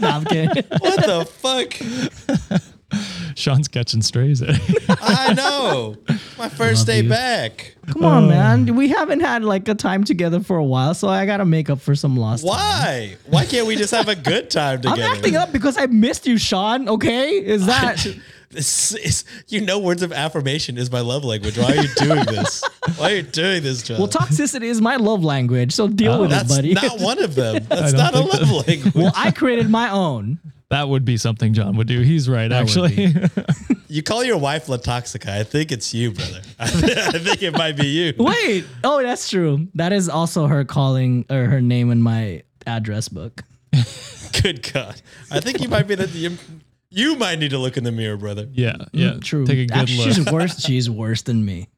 [0.00, 0.64] no, I'm kidding.
[0.80, 2.68] What the fuck?
[3.34, 4.42] Sean's catching strays.
[4.42, 4.56] eh?
[4.88, 5.96] I know.
[6.38, 7.08] My first day you.
[7.08, 7.76] back.
[7.86, 8.74] Come on, man.
[8.76, 11.80] We haven't had like a time together for a while, so I gotta make up
[11.80, 12.50] for some lost time.
[12.50, 13.16] Why?
[13.26, 15.02] Why can't we just have a good time together?
[15.02, 16.88] I'm acting up because I missed you, Sean.
[16.88, 18.06] Okay, is that?
[18.50, 21.58] This is, you know, words of affirmation is my love language.
[21.58, 22.64] Why are you doing this?
[22.96, 23.98] Why are you doing this, John?
[23.98, 26.72] well, toxicity is my love language, so deal with it, buddy.
[26.72, 26.96] That's buddy.
[26.96, 27.66] not one of them.
[27.68, 28.94] That's don't a love that- language.
[28.94, 30.38] well, I created my own.
[30.70, 32.00] That would be something John would do.
[32.00, 33.14] He's right, That actually.
[33.90, 35.30] You call your wife La Toxica.
[35.30, 36.42] I think it's you, brother.
[36.58, 38.12] I, think it might be you.
[38.18, 39.66] Wait, oh, that's true.
[39.76, 43.44] That is also her calling or her name in my address book.
[44.42, 45.00] Good God.
[45.30, 46.06] I think you might be the.
[46.08, 46.36] You,
[46.90, 48.46] you might need to look in the mirror, brother.
[48.52, 49.12] yeah, yeah.
[49.12, 49.46] Mm, true.
[49.46, 50.14] Take a good Actually, look.
[50.14, 50.60] She's worse.
[50.62, 51.68] She's worse than me.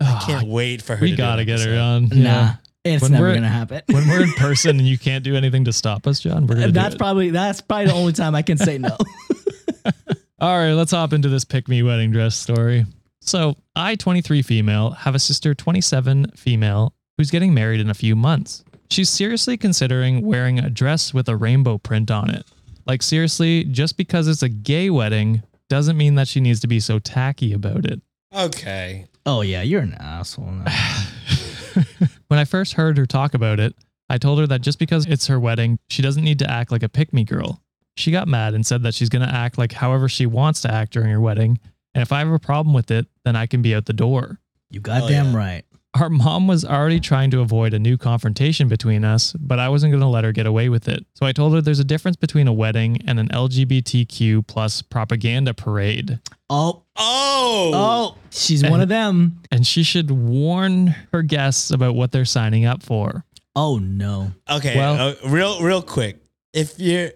[0.00, 1.80] I can't wait for her we to gotta an get her episode.
[1.80, 2.08] on.
[2.10, 2.54] Nah, Yeah.
[2.94, 3.82] It's When never we're- gonna happen.
[3.86, 6.66] when we're in person and you can't do anything to stop us, John, we're gonna
[6.68, 6.98] do that's it.
[6.98, 8.96] probably that's probably the only time I can say no.
[10.40, 12.86] All right, let's hop into this pick me wedding dress story.
[13.20, 18.14] So, I, 23 female, have a sister, 27 female, who's getting married in a few
[18.14, 18.62] months.
[18.90, 22.46] She's seriously considering wearing a dress with a rainbow print on it.
[22.86, 26.80] Like, seriously, just because it's a gay wedding doesn't mean that she needs to be
[26.80, 28.00] so tacky about it.
[28.34, 29.06] Okay.
[29.26, 30.46] oh yeah, you're an asshole.
[30.52, 30.64] now.
[32.28, 33.74] When I first heard her talk about it,
[34.10, 36.82] I told her that just because it's her wedding, she doesn't need to act like
[36.82, 37.62] a pick me girl.
[37.96, 40.72] She got mad and said that she's going to act like however she wants to
[40.72, 41.58] act during her wedding.
[41.94, 44.40] And if I have a problem with it, then I can be out the door.
[44.70, 45.36] You goddamn oh, yeah.
[45.36, 45.64] right.
[45.94, 49.90] Our mom was already trying to avoid a new confrontation between us, but I wasn't
[49.92, 51.04] going to let her get away with it.
[51.14, 55.54] So I told her there's a difference between a wedding and an LGBTQ plus propaganda
[55.54, 56.20] parade.
[56.50, 57.70] Oh, Oh.
[57.74, 59.40] oh, she's one of them.
[59.50, 63.24] And she should warn her guests about what they're signing up for.
[63.56, 64.32] Oh no.
[64.50, 64.76] Okay.
[64.76, 66.18] Well- uh, real, real quick.
[66.52, 67.10] If you're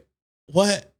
[0.46, 0.91] what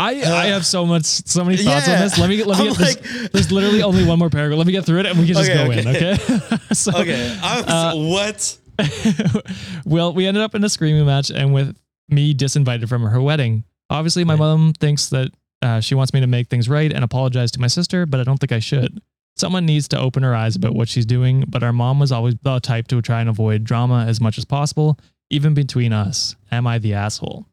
[0.00, 1.94] I I have so much so many thoughts Yeah.
[1.96, 2.18] on this.
[2.18, 3.28] Let me get let me I'm get this.
[3.32, 4.56] There's literally only one more paragraph.
[4.58, 6.12] Let me get through it and we can just Okay, go in, okay.
[6.14, 6.56] okay?
[6.72, 7.38] so, Okay.
[7.42, 8.56] I'm, Uh, what?
[9.84, 11.76] well, we ended up in a screaming match and with
[12.08, 13.64] me disinvited from her wedding.
[13.90, 14.38] Obviously, my Right.
[14.40, 15.30] mom thinks that
[15.62, 18.24] uh, she wants me to make things right and apologize to my sister, but I
[18.24, 19.00] don't think I should.
[19.36, 22.34] Someone needs to open her eyes about what she's doing, but our mom was always
[22.42, 24.98] the type to try and avoid drama as much as possible,
[25.30, 26.36] even between us.
[26.50, 27.46] Am I the asshole?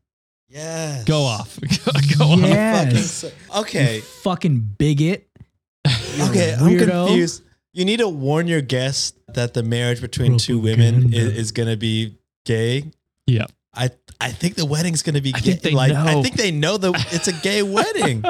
[0.50, 1.04] Yes.
[1.06, 1.60] Go off.
[2.18, 2.40] go off.
[2.42, 3.32] Fucking
[3.62, 3.96] okay.
[3.98, 5.28] You fucking bigot.
[5.86, 6.54] Okay.
[6.54, 7.08] I'm weirdo.
[7.08, 7.44] confused.
[7.74, 11.70] You need to warn your guests that the marriage between two women is, is going
[11.70, 12.92] to be gay.
[13.26, 13.46] Yeah.
[13.74, 15.52] I I think the wedding's going to be I gay.
[15.52, 18.24] think they like I think they know that it's a gay wedding.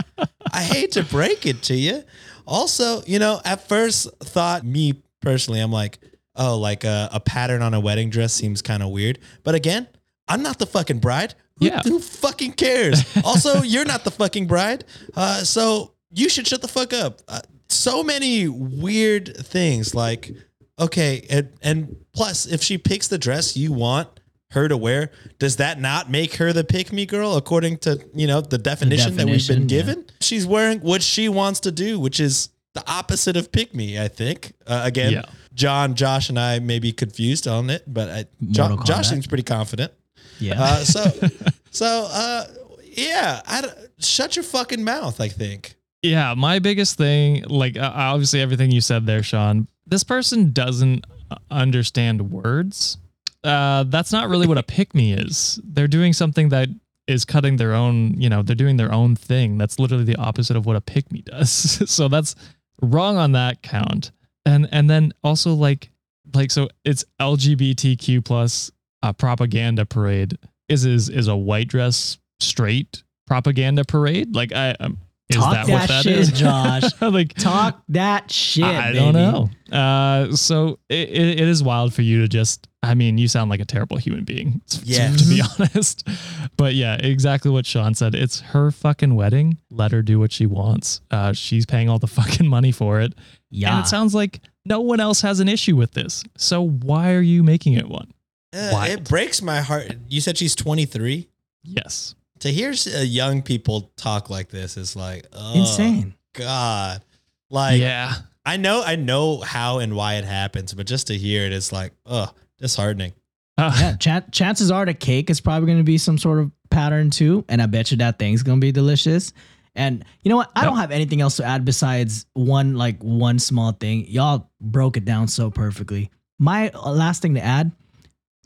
[0.51, 2.03] I hate to break it to you.
[2.45, 5.99] Also, you know, at first thought me personally, I'm like,
[6.35, 9.19] oh, like a, a pattern on a wedding dress seems kind of weird.
[9.43, 9.87] But again,
[10.27, 11.35] I'm not the fucking bride.
[11.59, 11.81] Who, Yeah.
[11.83, 13.03] who fucking cares?
[13.23, 14.85] Also, you're not the fucking bride.
[15.15, 17.21] Uh, so you should shut the fuck up.
[17.27, 20.31] Uh, so many weird things like,
[20.79, 24.07] okay, and, and plus, if she picks the dress you want
[24.51, 28.27] her to wear, does that not make her the pick me girl according to, you
[28.27, 29.77] know, the definition, that we've been definition, yeah.
[29.95, 30.05] given?
[30.21, 34.07] She's wearing what she wants to do, which is the opposite of pick me, I
[34.07, 34.53] think.
[34.65, 35.23] Uh, again, Yeah.
[35.53, 39.43] John, Josh, and I may be confused on it, but I, jo- Josh seems pretty
[39.43, 39.91] confident.
[40.39, 40.61] Yeah.
[40.61, 41.29] Uh, so,
[41.71, 42.45] so, uh,
[42.83, 43.63] yeah, I
[43.99, 45.21] shut your fucking mouth.
[45.21, 45.75] I think.
[46.03, 49.67] Yeah, my biggest thing, like uh, obviously everything you said there, Sean.
[49.85, 51.05] This person doesn't
[51.49, 52.97] understand words.
[53.43, 55.59] Uh, that's not really what a pick me is.
[55.63, 56.69] They're doing something that
[57.07, 58.19] is cutting their own.
[58.19, 59.57] You know, they're doing their own thing.
[59.57, 61.49] That's literally the opposite of what a pick me does.
[61.89, 62.35] so that's
[62.81, 64.11] wrong on that count.
[64.45, 65.89] And and then also like
[66.33, 68.71] like so it's LGBTQ plus
[69.07, 70.37] uh, propaganda parade.
[70.69, 74.35] Is is is a white dress straight propaganda parade?
[74.35, 74.71] Like I.
[74.79, 74.97] Um,
[75.29, 76.31] is Talk that, that what that shit, is?
[76.39, 76.83] Josh.
[77.01, 78.63] like Talk that shit.
[78.63, 78.99] I baby.
[78.99, 79.49] don't know.
[79.77, 82.67] Uh, so it, it, it is wild for you to just.
[82.81, 84.61] I mean, you sound like a terrible human being.
[84.69, 85.11] to- Yeah.
[85.13, 86.07] To be honest,
[86.55, 88.15] but yeah, exactly what Sean said.
[88.15, 89.57] It's her fucking wedding.
[89.69, 91.01] Let her do what she wants.
[91.11, 93.13] Uh, she's paying all the fucking money for it,
[93.49, 93.75] Yeah.
[93.75, 96.23] and it sounds like no one else has an issue with this.
[96.37, 98.11] So why are you making it one?
[98.57, 98.89] Uh, Wild.
[98.91, 99.91] it breaks my heart.
[100.07, 101.27] You said she's 23.
[101.63, 102.15] Yes.
[102.39, 106.15] To hear uh, young people talk like this is like oh, Insane.
[106.33, 107.03] God,
[107.49, 108.13] like yeah.
[108.45, 111.71] I know, I know how and why it happens, but just to hear it is
[111.73, 113.13] like, oh, disheartening.
[113.57, 116.51] Uh, yeah, chan- chances are the cake is probably going to be some sort of
[116.69, 119.33] pattern too, and I bet you that thing's going to be delicious.
[119.75, 120.51] And you know what?
[120.55, 120.69] I Yep.
[120.69, 124.05] don't have anything else to add besides one like one small thing.
[124.07, 126.09] Y'all broke it down so perfectly.
[126.39, 127.71] My uh, last thing to add: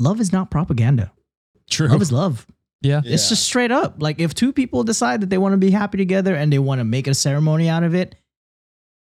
[0.01, 1.11] love is not propaganda.
[1.69, 1.87] True.
[1.87, 2.45] Love is love.
[2.81, 3.01] yeah.
[3.05, 4.01] It's just straight up.
[4.01, 6.79] Like if two people decide that they want to be happy together and they want
[6.79, 8.15] to make a ceremony out of it,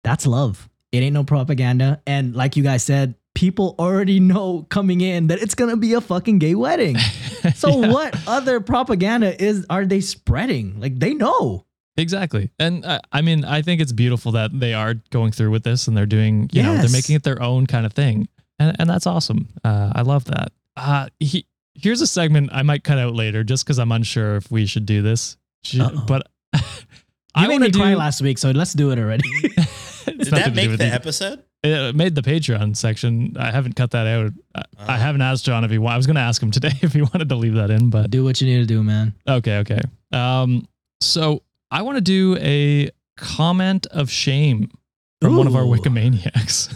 [0.04, 0.68] that's love.
[0.92, 2.00] It ain't no propaganda.
[2.06, 6.00] And like you guys said, people already know coming in that it's gonna be a
[6.00, 6.96] fucking gay wedding.
[7.54, 7.88] So Yeah.
[7.90, 10.78] what other propaganda is are they spreading?
[10.78, 11.64] Like they know.
[11.96, 12.50] Exactly.
[12.58, 15.88] And uh, I mean, I think it's beautiful that they are going through with this
[15.88, 18.28] and they're doing, you know, they're making it their own kind of thing.
[18.58, 19.48] And, and that's awesome.
[19.64, 20.52] Uh, I love that.
[20.80, 24.50] Uh, he, here's a segment I might cut out later just because I'm unsure if
[24.50, 25.36] we should do this.
[25.78, 26.04] Uh-oh.
[26.06, 26.60] But You
[27.34, 27.78] I made want to me do.
[27.78, 29.28] cry last week, so let's do it already.
[29.42, 30.92] it's Did nothing that to do make with the you.
[30.92, 31.44] episode?
[31.62, 33.36] It made the Patreon section.
[33.38, 34.32] I haven't cut that out.
[34.54, 34.98] I, I Oh.
[34.98, 35.76] haven't asked John if he.
[35.78, 37.90] wa- I was going to ask him today if he wanted to leave that in,
[37.90, 39.12] but do what you need to do, man.
[39.28, 39.80] Okay, okay.
[40.12, 40.66] Um,
[41.02, 44.70] so I want to do a comment of shame
[45.20, 45.76] from one of our Ooh.
[45.76, 46.74] Wikimaniacs.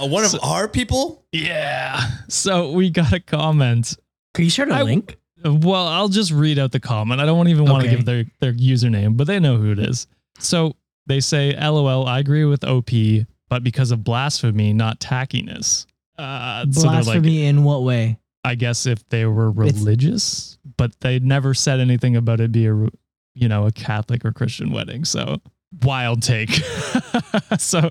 [0.00, 1.24] Uh, one of So- our people?
[1.32, 2.00] yeah.
[2.28, 3.96] So we got a comment.
[4.34, 5.16] Can you share the I- link?
[5.44, 7.20] Well, I'll just read out the comment.
[7.20, 10.06] I don't even want to give their their username, but they know who it is.
[10.38, 10.74] So
[11.06, 15.84] they say, "LOL, I agree with OP, but because of blasphemy, not tackiness."
[16.16, 18.16] Uh, so they're like, Blasphemy in what way?
[18.42, 22.86] I guess if they were It's- religious, but they never said anything about it being
[22.86, 22.90] a,
[23.34, 25.04] you know, a Catholic or Christian wedding.
[25.04, 25.42] So
[25.82, 26.50] wild take.
[27.58, 27.90] so,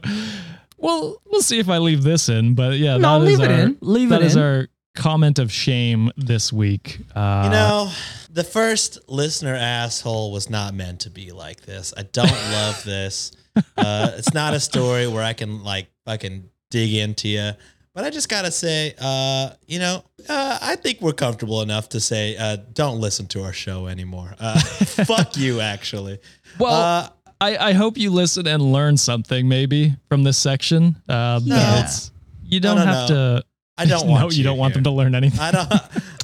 [0.83, 3.51] well, we'll see if I leave this in, but yeah, no, that is leave it
[3.53, 3.77] our, in.
[3.81, 4.41] Leave that it is in.
[4.41, 6.99] our comment of shame this week.
[7.15, 7.91] Uh, You know,
[8.29, 11.93] the first listener asshole was not meant to be like this.
[11.97, 13.31] I don't love this.
[13.77, 17.51] Uh, it's not a story where I can like fucking dig into you.
[17.95, 21.99] But I just gotta say, uh, you know, uh, I think we're comfortable enough to
[21.99, 24.33] say, uh, don't listen to our show anymore.
[24.39, 24.59] Uh,
[25.05, 26.17] fuck you, actually.
[26.57, 27.09] well, Uh,
[27.43, 30.95] I, I hope you listen and learn something maybe from this section.
[31.09, 31.39] Yeah.
[31.83, 32.11] it's,
[32.43, 33.15] you don't No, no, have no.
[33.15, 33.43] to.
[33.77, 34.77] I don't no, want you don't want here.
[34.77, 35.39] them to learn anything.
[35.39, 35.71] I don't.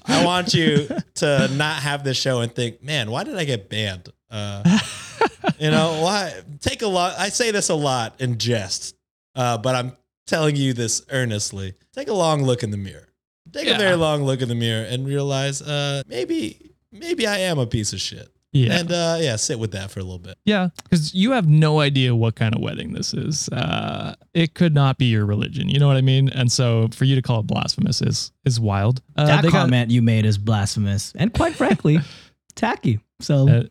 [0.05, 3.69] I want you to not have this show and think, man, why did I get
[3.69, 4.09] banned?
[4.29, 4.63] Uh,
[5.59, 7.15] you know, why take a lot?
[7.19, 8.95] I say this a lot in jest,
[9.35, 9.93] uh, but I'm
[10.27, 11.73] telling you this earnestly.
[11.93, 13.07] Take a long look in the mirror.
[13.51, 13.75] Take Yeah.
[13.75, 17.65] a very long look in the mirror and realize, uh, maybe, maybe I am a
[17.65, 18.29] piece of shit.
[18.51, 18.79] Yeah.
[18.79, 20.37] And uh, yeah, sit with that for a little bit.
[20.43, 23.47] Yeah, because you have no idea what kind of wedding this is.
[23.49, 25.69] Uh, it could not be your religion.
[25.69, 26.29] You know what I mean?
[26.29, 29.01] And so for you to call it blasphemous is is wild.
[29.15, 31.99] Uh, that they got- comment you made is blasphemous and quite frankly,
[32.55, 32.99] tacky.
[33.21, 33.63] So uh,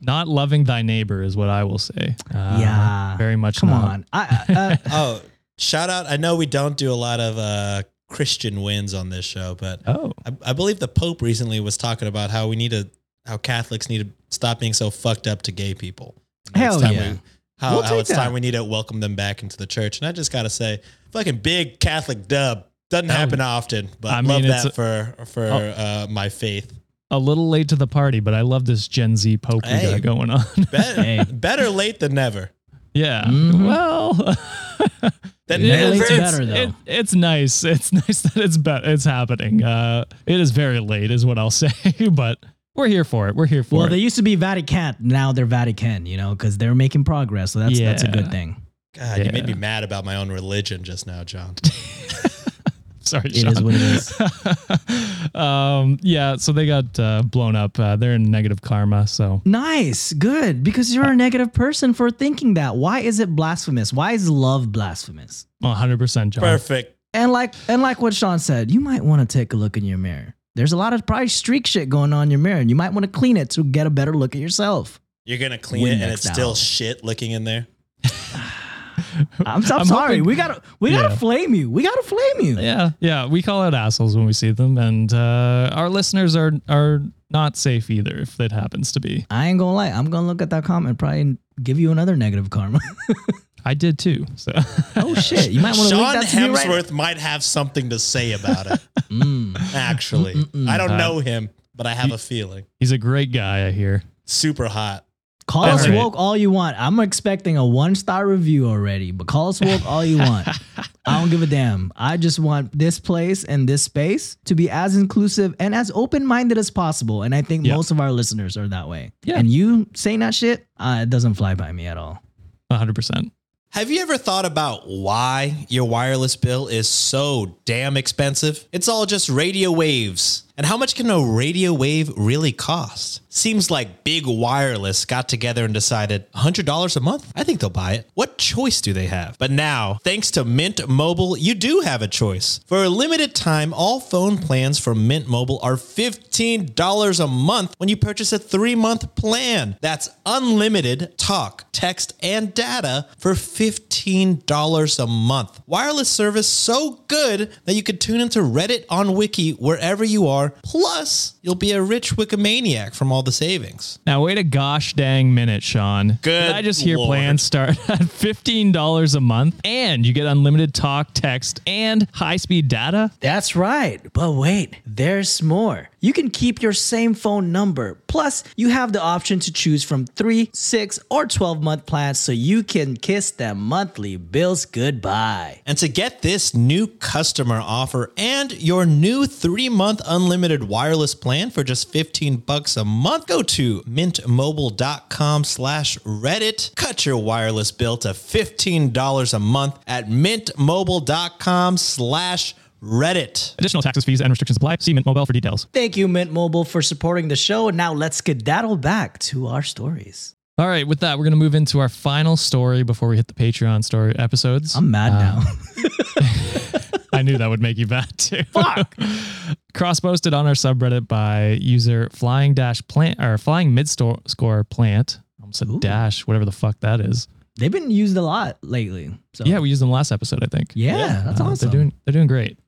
[0.00, 2.16] not loving thy neighbor is what I will say.
[2.34, 3.16] Uh, Yeah.
[3.18, 3.60] very much.
[3.60, 3.84] come not.
[3.84, 4.06] on.
[4.12, 5.22] I, I- uh, Oh,
[5.58, 6.06] shout out!
[6.06, 9.82] I know we don't do a lot of uh, Christian wins on this show, but
[9.86, 12.90] Oh, I, I believe the Pope recently was talking about how we need to,
[13.26, 16.14] how Catholics need to stop being so fucked up to gay people.
[16.54, 17.12] Hell time yeah.
[17.12, 17.18] we-
[17.58, 19.98] how, We'll how take it's time we need to welcome them back into the church.
[20.00, 20.80] And I just gotta say,
[21.12, 24.74] fucking big Catholic dub doesn't Oh, happen often, but I I mean, love it's that
[24.74, 25.56] for for Oh.
[25.70, 26.72] uh, my faith.
[27.12, 30.02] a little late to the party, but I love this Gen Z Pope we got
[30.02, 30.40] going on.
[30.72, 31.24] Better, Hey.
[31.30, 32.50] better late than never.
[32.94, 33.24] yeah.
[33.26, 33.66] Mhm.
[33.68, 34.34] Well.
[35.48, 35.94] Then Yeah, never.
[36.04, 36.54] it's, better, though.
[36.54, 37.64] it- it's nice.
[37.64, 39.62] It's nice that it's be- it's happening.
[39.62, 41.70] Uh, it is very late, is what I'll say,
[42.12, 42.38] but
[42.74, 43.34] we're here for it.
[43.34, 43.84] We're here for well, it.
[43.84, 44.96] Well, they used to be Vatican.
[45.00, 47.52] Now they're Vatican, you know, because they're making progress.
[47.52, 48.62] So that's that's a good thing.
[48.94, 51.54] God, you made me mad about my own religion just now, John.
[53.00, 53.64] Sorry, It is Sean.
[53.64, 55.34] what it is.
[55.34, 57.78] um, yeah, so they got uh, blown up.
[57.78, 59.06] Uh, they're in negative karma.
[59.06, 60.62] So Nice, good.
[60.62, 62.76] Because you're a negative person for thinking that.
[62.76, 63.92] Why is it blasphemous?
[63.92, 65.46] Why is love blasphemous?
[65.62, 66.42] 100% John.
[66.42, 66.96] Perfect.
[67.14, 69.84] And like and like what Sean said, you might want to take a look in
[69.84, 70.34] your mirror.
[70.54, 72.92] There's a lot of probably streak shit going on in your mirror, and you might
[72.92, 75.00] want to clean it to get a better look at yourself.
[75.24, 77.66] You're gonna clean it and Windex it's still shit looking in there.
[78.34, 80.18] I'm, I'm, I'm sorry.
[80.18, 81.70] hoping- we gotta we gotta flame you.
[81.70, 82.58] We gotta flame you.
[82.60, 86.52] Yeah, yeah, we call out assholes when we see them, and uh, our listeners are
[86.68, 89.26] are not safe either if it happens to be.
[89.30, 89.88] I ain't gonna lie.
[89.88, 92.80] I'm gonna look at that comment and probably give you another negative karma.
[93.64, 94.26] I did too.
[94.36, 94.52] So
[94.96, 95.50] oh shit!
[95.50, 98.32] You might want to link Sean that to right Hemsworth might have something to say
[98.32, 98.80] about it.
[99.12, 99.54] Mm.
[99.74, 100.68] Actually, Mm-mm-mm.
[100.70, 102.64] I don't Uh, know him, but I have a feeling.
[102.80, 104.02] he's a great guy, I hear.
[104.24, 105.04] Super hot.
[105.46, 105.94] Call All us right.
[105.94, 106.80] woke all you want.
[106.80, 110.48] I'm expecting a one star review already, but call us woke all you want.
[111.04, 111.92] I don't give a damn.
[111.94, 116.24] I just want this place and this space to be as inclusive and as open
[116.24, 117.22] minded as possible.
[117.24, 117.74] And I think Yeah.
[117.74, 119.12] most of our listeners are that way.
[119.24, 119.38] Yeah.
[119.38, 122.22] And you saying that shit, uh, it doesn't fly by me at all.
[122.70, 123.30] 100%.
[123.72, 128.68] Have you ever thought about why your wireless bill is so damn expensive?
[128.70, 130.42] It's all just radio waves.
[130.62, 133.20] And how much can a radio wave really cost?
[133.28, 137.32] Seems like Big Wireless got together and decided $100 a month?
[137.34, 138.08] I think they'll buy it.
[138.14, 139.36] What choice do they have?
[139.38, 142.60] But now, thanks to Mint Mobile, you do have a choice.
[142.66, 147.88] For a limited time, all phone plans from Mint Mobile are $15 a month when
[147.88, 149.78] you purchase a three month plan.
[149.80, 155.60] That's unlimited talk, text, and data for $15 a month.
[155.66, 160.51] Wireless service so good that you could tune into Reddit on Wiki wherever you are.
[160.62, 163.98] Plus, you'll be a rich Wikimaniac from all the savings.
[164.06, 166.18] Now, wait a gosh dang minute, Sean.
[166.22, 167.08] Good Did I just hear Lord.
[167.08, 172.68] plans start at $15 a month and you get unlimited talk, text, and high speed
[172.68, 173.10] data?
[173.20, 174.00] That's right.
[174.12, 175.88] But wait, there's more.
[176.04, 177.94] You can keep your same phone number.
[178.08, 182.32] Plus, you have the option to choose from 3, 6, or 12 month plans so
[182.32, 185.62] you can kiss them monthly bills goodbye.
[185.64, 191.62] And to get this new customer offer and your new three-month unlimited wireless plan for
[191.62, 196.74] just 15 bucks a month, go to mintmobile.com slash Reddit.
[196.74, 203.54] Cut your wireless bill to $15 a month at mintmobile.com slash Reddit.
[203.58, 204.76] Additional taxes, fees, and restrictions apply.
[204.80, 205.66] See Mint Mobile for details.
[205.72, 207.68] Thank you, Mint Mobile, for supporting the show.
[207.68, 210.34] And Now let's skedaddle back to our stories.
[210.58, 213.26] All right, with that, we're going to move into our final story before we hit
[213.26, 214.74] the Patreon story episodes.
[214.76, 215.42] I'm mad now.
[217.14, 218.42] I knew that would make you mad too.
[218.44, 218.94] Fuck.
[219.74, 225.18] Cross posted on our subreddit by user flying dash plant or flying mid score plant.
[225.38, 225.78] I almost said Ooh.
[225.80, 227.28] dash, whatever the fuck that is.
[227.58, 229.10] They've been used a lot lately.
[229.34, 230.72] So Yeah, we used them last episode, I think.
[230.74, 231.22] yeah, Yeah.
[231.26, 231.70] that's Uh, awesome.
[231.70, 232.58] They're doing they're doing great.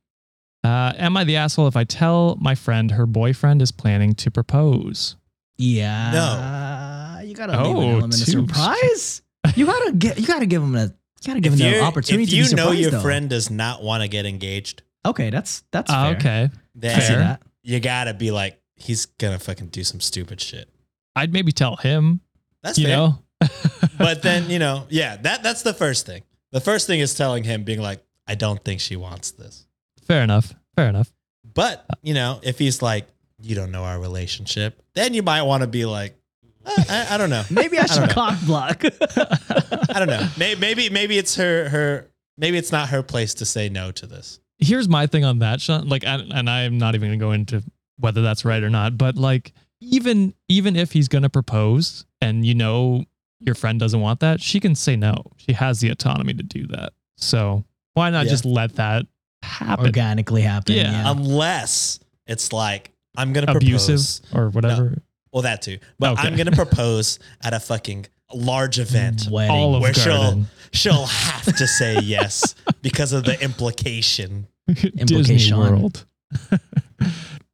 [0.65, 4.31] Uh, am I the asshole if I tell my friend her boyfriend is planning to
[4.31, 5.17] propose?
[5.59, 6.11] yeah.
[7.21, 7.29] No.
[7.29, 9.23] You gotta leave Oh, an element of surprise.
[9.57, 10.19] you gotta get.
[10.19, 10.85] You gotta give them a.
[10.85, 13.01] You gotta give If, them you're- an opportunity if to you be know your though.
[13.01, 16.17] friend does not want to get engaged, Okay, that's that's fair.
[16.17, 16.51] okay.
[16.75, 17.19] then see Fair.
[17.19, 17.43] that.
[17.63, 20.69] you gotta be like, he's gonna fucking do some stupid shit.
[21.17, 22.21] I'd maybe tell him,
[22.63, 22.97] That's you fair.
[22.97, 23.19] know.
[23.99, 26.23] but then you know, yeah, that that's the first thing.
[26.53, 29.67] The first thing is telling him, being like, I don't think she wants this.
[30.07, 30.55] Fair enough.
[30.77, 31.13] Fair enough.
[31.55, 33.07] But you know, if he's like,
[33.43, 36.17] you don't know our relationship, then you might want to be like,
[36.67, 37.43] I, I, I don't know.
[37.51, 38.83] Maybe I should don't cock block.
[38.85, 40.27] I don't know.
[40.39, 44.07] Maybe, maybe maybe it's her her maybe it's not her place to say no to
[44.07, 44.41] this.
[44.59, 45.89] Here's my thing on that, Sean.
[45.89, 47.63] Like, and, and I'm not even going to go into
[47.99, 52.47] whether that's right or not, but like, even even if he's going to propose and
[52.47, 53.05] you know
[53.41, 55.15] your friend doesn't want that, she can say no.
[55.37, 56.95] She has the autonomy to do that.
[57.19, 58.31] So why not Yeah.
[58.31, 59.07] just let that
[59.45, 59.87] happen?
[59.87, 60.75] Organically happen.
[60.75, 60.91] Yeah.
[60.91, 61.11] Yeah.
[61.11, 64.23] Unless it's like I'm gonna Abusive propose.
[64.35, 64.99] or whatever.
[65.33, 65.79] Well, that too.
[65.99, 66.27] But Okay.
[66.29, 69.51] I'm gonna propose at a fucking large event Wedding.
[69.55, 74.47] All of where she'll she'll have to say yes because of the implication.
[74.67, 75.59] Disney Implication.
[75.59, 76.07] World.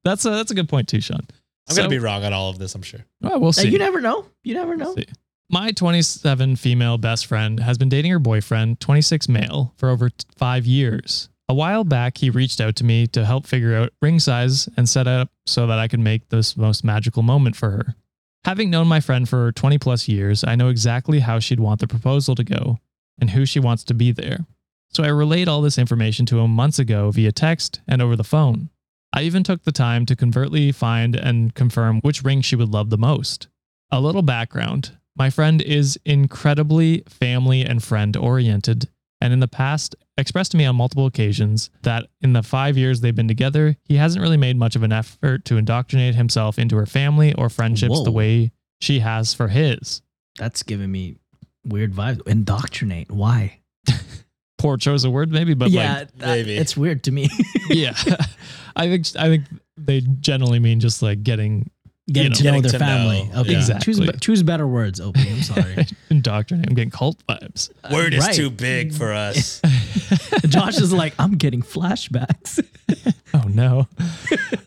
[0.04, 1.20] that's a that's a good point too, Sean.
[1.68, 2.74] I'm So- gonna be wrong on all of this.
[2.74, 3.00] I'm sure.
[3.20, 3.68] Well, we'll Uh, see.
[3.68, 4.26] you never know.
[4.44, 4.94] You never know.
[4.94, 5.06] See.
[5.52, 10.24] My 27 female best friend has been dating her boyfriend, 26 male, for over t-
[10.36, 11.28] five years.
[11.50, 14.88] A while back, he reached out to me to help figure out ring size and
[14.88, 17.96] set up so that I could make this most magical moment for her.
[18.44, 21.88] Having known my friend for 20 plus years, I know exactly how she'd want the
[21.88, 22.78] proposal to go
[23.20, 24.46] and who she wants to be there.
[24.92, 28.22] So I relayed all this information to him months ago via text and over the
[28.22, 28.70] phone.
[29.12, 32.90] I even took the time to covertly find and confirm which ring she would love
[32.90, 33.48] the most.
[33.90, 38.88] A little background my friend is incredibly family and friend oriented,
[39.20, 43.00] and in the past expressed to me on multiple occasions that in the five years
[43.00, 46.76] they've been together, he hasn't really made much of an effort to indoctrinate himself into
[46.76, 48.04] her family or friendships Whoa.
[48.04, 50.02] the way she has for his.
[50.38, 51.16] That's giving me
[51.64, 52.26] weird vibes.
[52.26, 53.10] Indoctrinate.
[53.10, 53.60] Why?
[54.58, 56.56] Poor choice of word, maybe, but yeah, like, that- maybe.
[56.56, 57.28] it's weird to me.
[57.70, 57.94] yeah,
[58.76, 59.44] I think I think
[59.76, 61.70] they generally mean just like getting
[62.12, 62.36] Getting know.
[62.36, 63.24] to know Getting their to family.
[63.24, 63.78] know, Okay, yeah.
[63.78, 64.18] choose Exactly.
[64.20, 65.00] choose better words.
[65.00, 65.16] OP.
[65.18, 65.86] I'm sorry.
[66.10, 66.70] indoctrinated.
[66.70, 67.70] I'm getting cult vibes.
[67.92, 68.34] Word is right.
[68.34, 69.60] too big for us.
[70.48, 72.64] Josh is like, I'm getting flashbacks.
[73.32, 73.86] Oh no,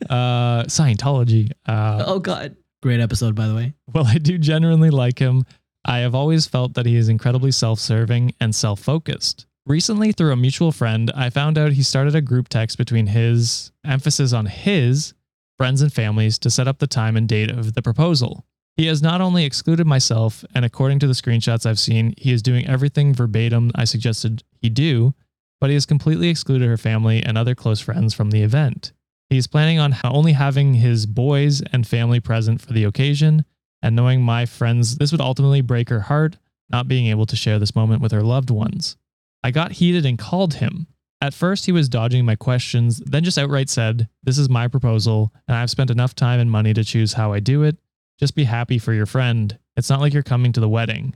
[0.09, 1.51] uh, Scientology.
[1.65, 2.55] Uh, oh God.
[2.81, 3.73] Great episode, by the way.
[3.93, 5.43] Well, I do genuinely like him,
[5.85, 9.45] I have always felt that he is incredibly self serving and self focused.
[9.65, 13.71] Recently, through a mutual friend, I found out he started a group text between his
[13.85, 15.13] emphasis on his
[15.57, 18.45] friends and families to set up the time and date of the proposal.
[18.75, 22.41] He has not only excluded myself, and according to the screenshots I've seen, he is
[22.41, 25.13] doing everything verbatim I suggested he do,
[25.61, 28.91] but he has completely excluded her family and other close friends from the event.
[29.29, 33.45] He is planning on only having his boys and family present for the occasion,
[33.81, 36.37] and knowing my friends, this would ultimately break her heart,
[36.69, 38.97] not being able to share this moment with her loved ones.
[39.43, 40.87] I got heated and called him.
[41.23, 45.31] At first, he was dodging my questions, then just outright said, This is my proposal,
[45.47, 47.77] and I've spent enough time and money to choose how I do it.
[48.19, 49.57] Just be happy for your friend.
[49.77, 51.15] It's not like you're coming to the wedding.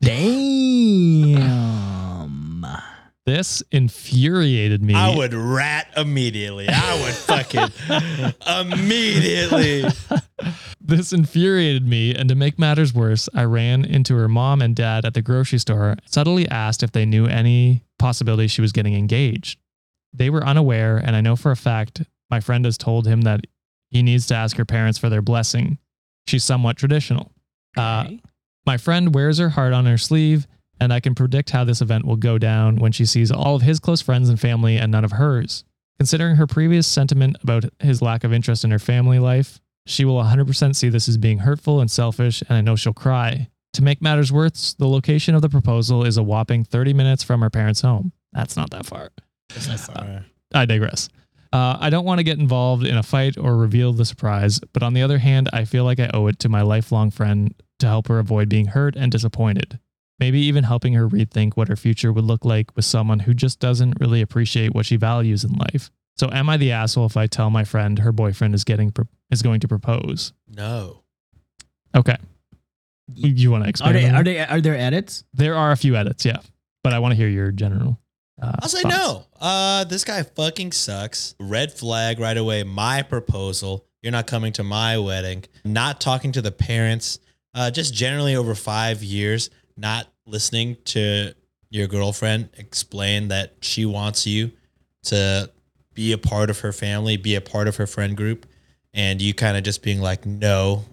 [0.00, 1.93] Damn.
[3.26, 4.94] This infuriated me.
[4.94, 6.66] I would rat immediately.
[6.68, 8.32] I would fucking
[8.72, 9.84] immediately.
[10.86, 15.06] This infuriated me, and to make matters worse, I ran into her mom and dad
[15.06, 19.58] at the grocery store, subtly asked if they knew any possibility she was getting engaged.
[20.12, 23.46] They were unaware, and I know for a fact my friend has told him that
[23.92, 25.78] he needs to ask her parents for their blessing.
[26.26, 27.32] She's somewhat traditional.
[27.78, 28.20] Uh, Okay.
[28.66, 30.46] my friend wears her heart on her sleeve,
[30.80, 33.62] and I can predict how this event will go down when she sees all of
[33.62, 35.64] his close friends and family and none of hers.
[35.98, 40.22] Considering her previous sentiment about his lack of interest in her family life, she will
[40.22, 43.48] 100% see this as being hurtful and selfish, and I know she'll cry.
[43.74, 47.40] To make matters worse, the location of the proposal is a whopping 30 minutes from
[47.42, 48.12] her parents' home.
[48.32, 49.10] That's not that far.
[50.54, 51.08] I digress.
[51.52, 54.82] Uh, I don't want to get involved in a fight or reveal the surprise, but
[54.82, 57.86] on the other hand, I feel like I owe it to my lifelong friend to
[57.86, 59.78] help her avoid being hurt and disappointed.
[60.20, 63.58] Maybe even helping her rethink what her future would look like with someone who just
[63.58, 65.90] doesn't really appreciate what she values in life.
[66.16, 68.92] So, am I the asshole if I tell my friend her boyfriend is getting
[69.30, 70.32] is going to propose?
[70.48, 71.02] No.
[71.96, 72.16] Okay.
[73.12, 73.92] You, you want to Are explain?
[73.94, 75.24] they are they are there edits?
[75.34, 76.38] There are a few edits, yeah,
[76.82, 77.98] but I want to hear your general.
[78.40, 78.96] Uh, I'll say thoughts.
[78.96, 79.24] no.
[79.40, 81.34] Uh, this guy fucking sucks.
[81.38, 82.62] Red flag right away.
[82.62, 83.84] My proposal.
[84.02, 85.44] You're not coming to my wedding.
[85.64, 87.18] Not talking to the parents.
[87.54, 91.34] Uh, just generally over five years, not listening to
[91.70, 94.52] your girlfriend explain that she wants you
[95.04, 95.50] to
[95.94, 98.46] be a part of her family, be a part of her friend group,
[98.92, 100.84] and you kind of just being like, no.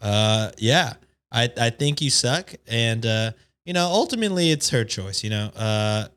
[0.00, 0.94] Uh, yeah,
[1.32, 3.32] I I think you suck, and uh,
[3.64, 5.24] you know, ultimately it's her choice.
[5.24, 6.08] You know, uh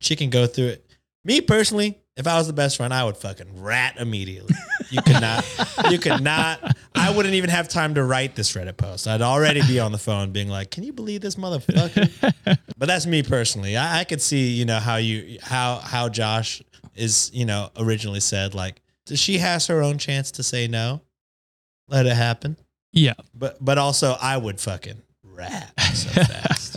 [0.00, 0.86] she can go through it.
[1.24, 4.54] Me personally, if I was the best friend, I would fucking rat immediately.
[4.90, 5.44] You could not.
[5.90, 6.76] you could not.
[6.94, 9.08] I wouldn't even have time to write this Reddit post.
[9.08, 13.06] I'd already be on the phone being like, "Can you believe this motherfucker?" but that's
[13.06, 13.76] me personally.
[13.76, 16.62] I, I could see, you know, how you how how Josh
[16.94, 21.00] is, you know, originally said like, does she has her own chance to say no.
[21.88, 22.56] Let it happen.
[22.92, 23.14] Yeah.
[23.34, 26.76] but but also I would fucking rat so fast.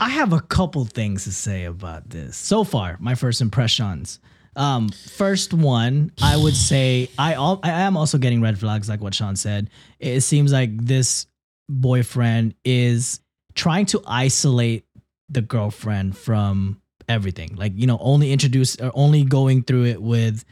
[0.00, 2.36] I have a couple things to say about this.
[2.36, 4.20] So far, my first impressions.
[4.56, 9.00] Um, first one, I would say I al- I am also getting red flags, like
[9.02, 9.68] what Sean said.
[10.00, 11.26] It seems like this
[11.68, 13.20] boyfriend is
[13.54, 14.86] trying to isolate
[15.28, 17.54] the girlfriend from everything.
[17.56, 20.44] Like you know, only introduce or only going through it with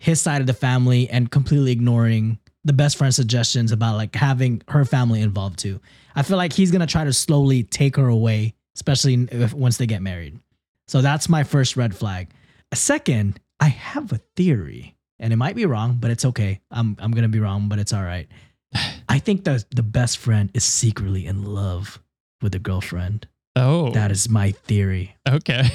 [0.00, 4.62] his side of the family and completely ignoring the best friend suggestions about like having
[4.68, 5.80] her family involved too.
[6.16, 9.86] I feel like he's gonna try to slowly take her away, especially if, once they
[9.86, 10.40] get married.
[10.88, 12.30] So that's my first red flag.
[12.74, 16.60] Second, I have a theory, and it might be wrong, but it's okay.
[16.70, 18.26] I'm I'm gonna be wrong, but it's all right.
[19.08, 22.02] I think the the best friend is secretly in love
[22.42, 23.28] with the girlfriend.
[23.54, 25.14] Oh, That is my theory.
[25.28, 25.68] okay.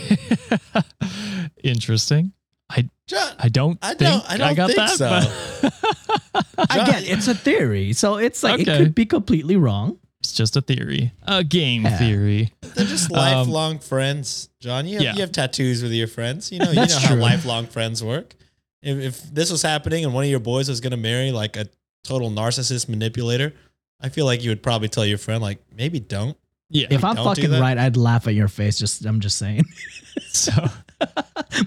[1.63, 2.33] Interesting.
[3.07, 5.31] John, I don't I think don't- I don't got think that.
[5.61, 5.73] but-
[6.69, 9.97] Again, it's a theory, so it's like it could be completely wrong.
[10.19, 11.97] It's just a theory, a game Yeah.
[11.97, 12.53] theory.
[12.75, 14.49] they're just Um, lifelong friends.
[14.59, 15.13] John, you have, yeah.
[15.15, 16.51] you have tattoos with your friends.
[16.51, 17.21] You know you know That's how true.
[17.21, 18.35] lifelong friends work.
[18.81, 21.67] If, if this was happening and one of your boys was gonna marry like a
[22.03, 23.53] total narcissist manipulator,
[24.01, 26.37] I feel like you would probably tell your friend like maybe don't.
[26.69, 26.87] Yeah.
[26.89, 28.77] If I'm fucking right, I'd laugh at your face.
[28.77, 29.63] Just I'm just saying.
[30.29, 30.51] so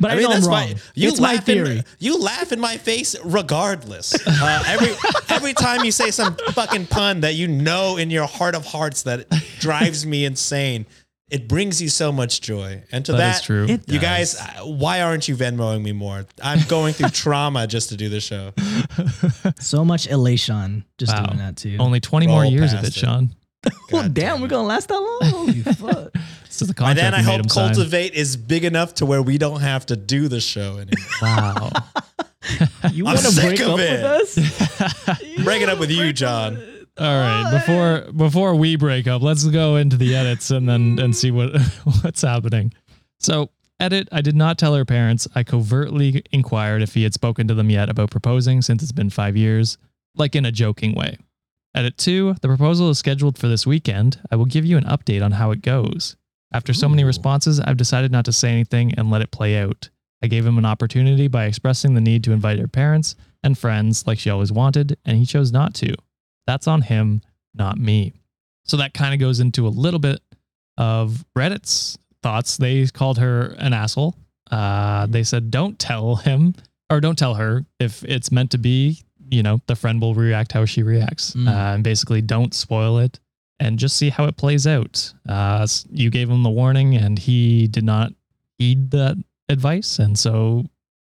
[0.00, 0.50] but I, know I'm wrong.
[0.50, 1.82] my you it's my laugh in- theory.
[1.98, 4.14] you laugh in my face regardless.
[4.26, 4.92] Uh, every
[5.28, 9.04] every time you say some fucking pun that you know in your heart of hearts
[9.04, 9.26] that
[9.60, 10.84] drives me insane,
[11.30, 12.82] it brings you so much joy.
[12.90, 13.66] And to that that, is true.
[13.66, 14.00] You does.
[14.00, 16.26] guys, uh, why aren't you Venmoing me more?
[16.42, 18.52] I'm going through trauma just to do the show.
[19.60, 21.26] So much elation just Wow.
[21.26, 21.76] doing that too.
[21.78, 23.00] Only 20 more years of past it, it.
[23.00, 23.30] Sean.
[23.92, 25.30] Well, damn, damn we're gonna last that long.
[25.30, 26.12] Holy fuck.
[26.46, 27.74] This is the By contract then, I we hope him sign.
[27.74, 31.06] Cultiv8 is big enough to where we don't have to do the show anymore.
[31.22, 31.70] Wow.
[32.92, 34.02] You want to break up it.
[34.02, 35.14] with us?
[35.44, 36.56] Break it up with you, John.
[36.98, 41.14] All right, before before we break up, let's go into the edits and then and
[41.14, 41.54] see what
[42.02, 42.72] what's happening.
[43.20, 45.28] So, edit, I did not tell her parents.
[45.34, 49.10] I covertly inquired if he had spoken to them yet about proposing since it's been
[49.10, 49.76] 5 years,
[50.16, 51.18] like in a joking way.
[51.74, 54.20] Edit 2, the proposal is scheduled for this weekend.
[54.30, 56.16] I will give you an update on how it goes.
[56.52, 57.06] After so many Ooh.
[57.06, 59.88] responses, I've decided not to say anything and let it play out.
[60.22, 64.06] I gave him an opportunity by expressing the need to invite her parents and friends
[64.06, 65.94] like she always wanted, and he chose not to.
[66.46, 67.22] That's on him,
[67.54, 68.14] not me.
[68.64, 70.20] So that kind of goes into a little bit
[70.76, 72.56] of Reddit's thoughts.
[72.56, 74.16] They called her an asshole.
[74.50, 76.54] Uh, they said, don't tell him
[76.90, 80.52] or don't tell her if it's meant to be, you know, the friend will react
[80.52, 81.32] how she reacts.
[81.34, 81.48] Mm.
[81.48, 83.18] Uh, and basically, don't spoil it
[83.58, 85.12] and just see how it plays out.
[85.28, 88.12] Uh, you gave him the warning and he did not
[88.58, 89.16] heed that
[89.48, 89.98] advice.
[89.98, 90.64] And so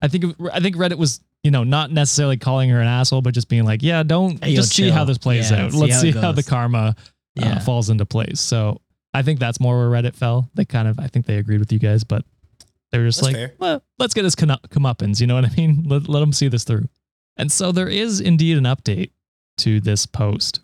[0.02, 3.34] I think, I think Reddit was, you know, not necessarily calling her an asshole, but
[3.34, 5.72] just being like, yeah, don't Hey, yo, just see how this plays Yeah, out.
[5.72, 6.48] see Let's how see how the goes.
[6.48, 6.96] karma
[7.34, 7.56] Yeah.
[7.56, 8.40] uh, falls into place.
[8.40, 8.80] So
[9.14, 10.50] I think that's more where Reddit fell.
[10.54, 12.24] They kind of, I think they agreed with you guys, but
[12.92, 15.20] they were just That's like, well, let's get his come- comeuppance.
[15.20, 15.84] You know what I mean?
[15.86, 16.88] Let, let them see this through.
[17.38, 19.10] And so there is indeed an update
[19.58, 20.60] to this post,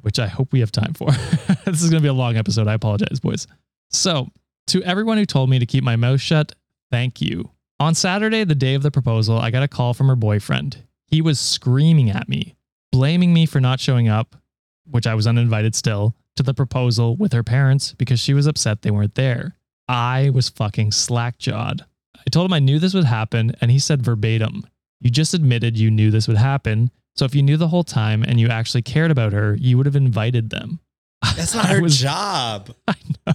[0.00, 1.10] which I hope we have time for.
[1.64, 2.68] this is going to be a long episode.
[2.68, 3.46] I apologize, boys.
[3.88, 4.28] So
[4.68, 6.54] to everyone who told me to keep my mouth shut,
[6.90, 7.50] thank you.
[7.80, 10.84] On Saturday, the day of the proposal, I got a call from her boyfriend.
[11.06, 12.54] He was screaming at me,
[12.92, 14.36] blaming me for not showing up,
[14.84, 18.82] which I was uninvited still, to the proposal with her parents because she was upset
[18.82, 19.56] they weren't there.
[19.88, 21.84] I was fucking slack jawed.
[22.16, 24.66] I told him I knew this would happen, and he said verbatim,
[25.00, 26.90] You just admitted you knew this would happen.
[27.16, 29.86] So if you knew the whole time and you actually cared about her, you would
[29.86, 30.80] have invited them.
[31.36, 32.74] That's not her was- job.
[32.88, 32.94] I
[33.26, 33.34] know.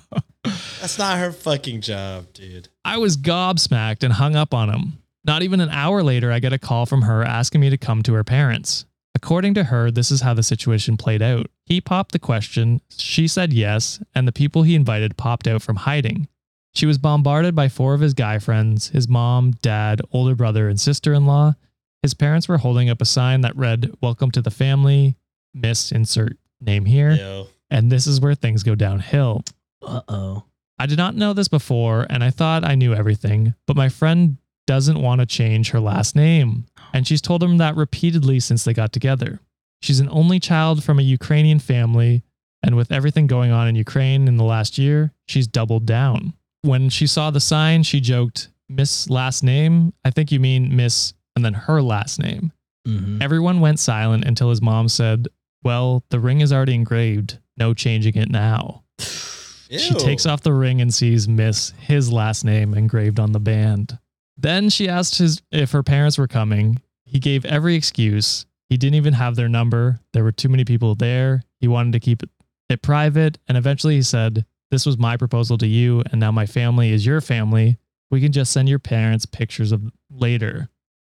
[0.79, 2.69] That's not her fucking job, dude.
[2.83, 4.99] I was gobsmacked and hung up on him.
[5.25, 8.03] Not even an hour later, I get a call from her asking me to come
[8.03, 8.85] to her parents.
[9.15, 11.47] According to her, this is how the situation played out.
[11.65, 15.77] He popped the question, she said yes, and the people he invited popped out from
[15.77, 16.27] hiding.
[16.75, 20.79] She was bombarded by four of his guy friends his mom, dad, older brother, and
[20.79, 21.53] sister in law.
[22.01, 25.15] His parents were holding up a sign that read, Welcome to the family,
[25.53, 27.11] Miss Insert name here.
[27.11, 27.47] Yo.
[27.71, 29.45] And this is where things go downhill.
[29.81, 30.43] Uh oh.
[30.77, 34.37] I did not know this before, and I thought I knew everything, but my friend
[34.67, 38.73] doesn't want to change her last name, and she's told him that repeatedly since they
[38.73, 39.39] got together.
[39.81, 42.23] She's an only child from a Ukrainian family,
[42.61, 46.33] and with everything going on in Ukraine in the last year, she's doubled down.
[46.65, 49.93] When she saw the sign, she joked, Miss last name?
[50.03, 52.51] I think you mean Miss, and then her last name.
[52.87, 53.21] Mm-hmm.
[53.21, 55.27] Everyone went silent until his mom said,
[55.63, 57.37] Well, the ring is already engraved.
[57.57, 58.83] No changing it now.
[58.99, 63.97] She takes off the ring and sees Miss, his last name, engraved on the band.
[64.37, 66.81] Then she asked his if her parents were coming.
[67.05, 68.45] He gave every excuse.
[68.69, 69.99] He didn't even have their number.
[70.13, 71.43] There were too many people there.
[71.59, 72.23] He wanted to keep
[72.69, 73.37] it private.
[73.47, 74.45] And eventually he said,
[74.75, 76.03] This was my proposal to you.
[76.11, 77.77] And now my family is your family.
[78.11, 80.67] We can just send your parents pictures of later.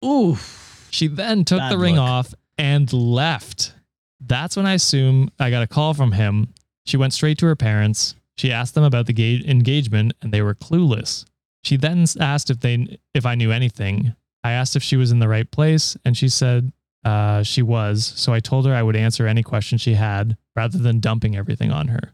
[0.05, 0.89] Oof.
[0.91, 2.03] She then took Bad the ring look.
[2.03, 3.73] off and left.
[4.19, 6.53] That's when I assume I got a call from him.
[6.87, 8.17] She went straight to her parents.
[8.37, 11.25] She asked them about the ga- engagement and they were clueless.
[11.63, 14.17] She then asked if they if I knew anything.
[14.43, 16.73] I asked if she was in the right place and she said
[17.05, 18.13] uh, she was.
[18.17, 21.71] So I told her I would answer any question she had rather than dumping everything
[21.71, 22.13] on her.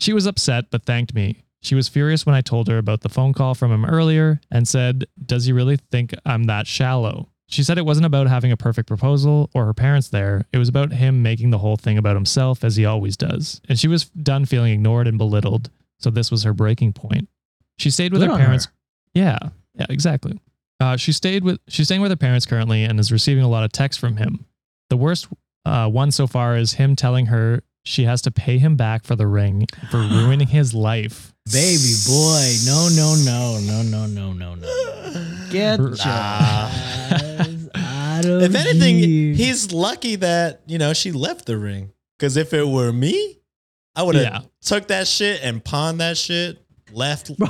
[0.00, 1.44] She was upset but thanked me.
[1.62, 4.68] She was furious when I told her about the phone call from him earlier and
[4.68, 7.30] said, Does he really think I'm that shallow?
[7.48, 10.44] She said it wasn't about having a perfect proposal or her parents there.
[10.52, 13.60] It was about him making the whole thing about himself as he always does.
[13.68, 15.70] And she was done feeling ignored and belittled.
[16.00, 17.28] So this was her breaking point.
[17.78, 18.66] She stayed with Good her parents.
[18.66, 18.72] her.
[19.14, 19.38] Yeah,
[19.74, 20.40] yeah, exactly.
[20.80, 23.64] Uh, she stayed with she's staying with her parents currently and is receiving a lot
[23.64, 24.44] of texts from him.
[24.90, 25.28] The worst
[25.64, 29.16] uh, one so far is him telling her she has to pay him back for
[29.16, 31.32] the ring for ruining his life.
[31.52, 32.54] Baby boy.
[32.64, 35.48] No, no, no, no, no, no, no, no.
[35.50, 36.70] Get your Nah.
[37.74, 39.34] out of If anything, here.
[39.34, 41.92] he's lucky that you know she left the ring.
[42.18, 43.38] Because if it were me,
[43.94, 44.40] I would have Yeah.
[44.62, 46.60] took that shit and pawned that shit.
[46.92, 47.36] Left.
[47.36, 47.48] Bro,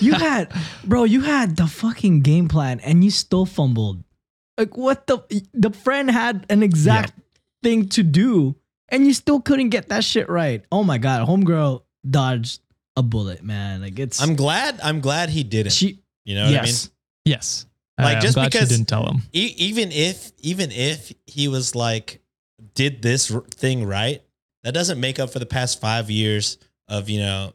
[0.00, 0.50] you had,
[0.84, 4.02] bro, you had the fucking game plan and you still fumbled.
[4.56, 5.18] Like, what the?
[5.52, 7.12] The friend had an exact
[7.62, 8.56] thing to do
[8.88, 10.64] and you still couldn't get that shit right.
[10.70, 11.26] Oh my God.
[11.28, 12.60] Homegirl dodged
[12.96, 13.82] a bullet, man.
[13.82, 14.20] Like, it's.
[14.22, 14.80] I'm glad.
[14.82, 15.72] I'm glad he didn't.
[15.72, 16.90] she, you know what yes.
[17.24, 17.66] yes.
[17.98, 19.22] Like, I'm just glad because- she didn't tell him.
[19.32, 22.20] E- even if even if he was like
[22.74, 24.22] did this r- thing right,
[24.64, 26.58] that doesn't make up for the past five years
[26.88, 27.52] of you know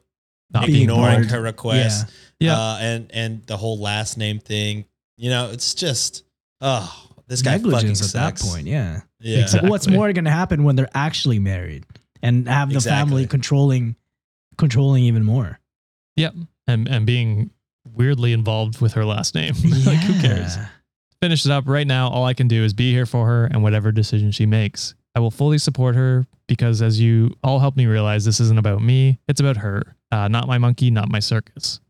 [0.52, 2.08] Not ignoring her request.
[2.40, 2.58] Yeah.
[2.58, 4.84] Uh, and and the whole last name thing.
[5.16, 6.24] You know, it's just
[6.60, 8.66] oh, this guy negligence fucking at that point.
[8.66, 9.00] Yeah.
[9.20, 9.40] Yeah.
[9.40, 9.70] Exactly.
[9.70, 11.84] What's more going to happen when they're actually married
[12.22, 13.96] and have the family controlling,
[14.58, 15.58] controlling even more?
[16.16, 16.34] Yep.
[16.66, 17.50] And and being
[17.84, 19.54] weirdly involved with her last name.
[19.86, 20.56] like who cares?
[20.56, 20.68] Yeah.
[21.20, 22.08] Finish it up right now.
[22.08, 24.94] All I can do is be here for her and whatever decision she makes.
[25.14, 28.82] I will fully support her because as you all helped me realize this isn't about
[28.82, 29.96] me, it's about her.
[30.10, 31.80] Uh, not my monkey, not my circus.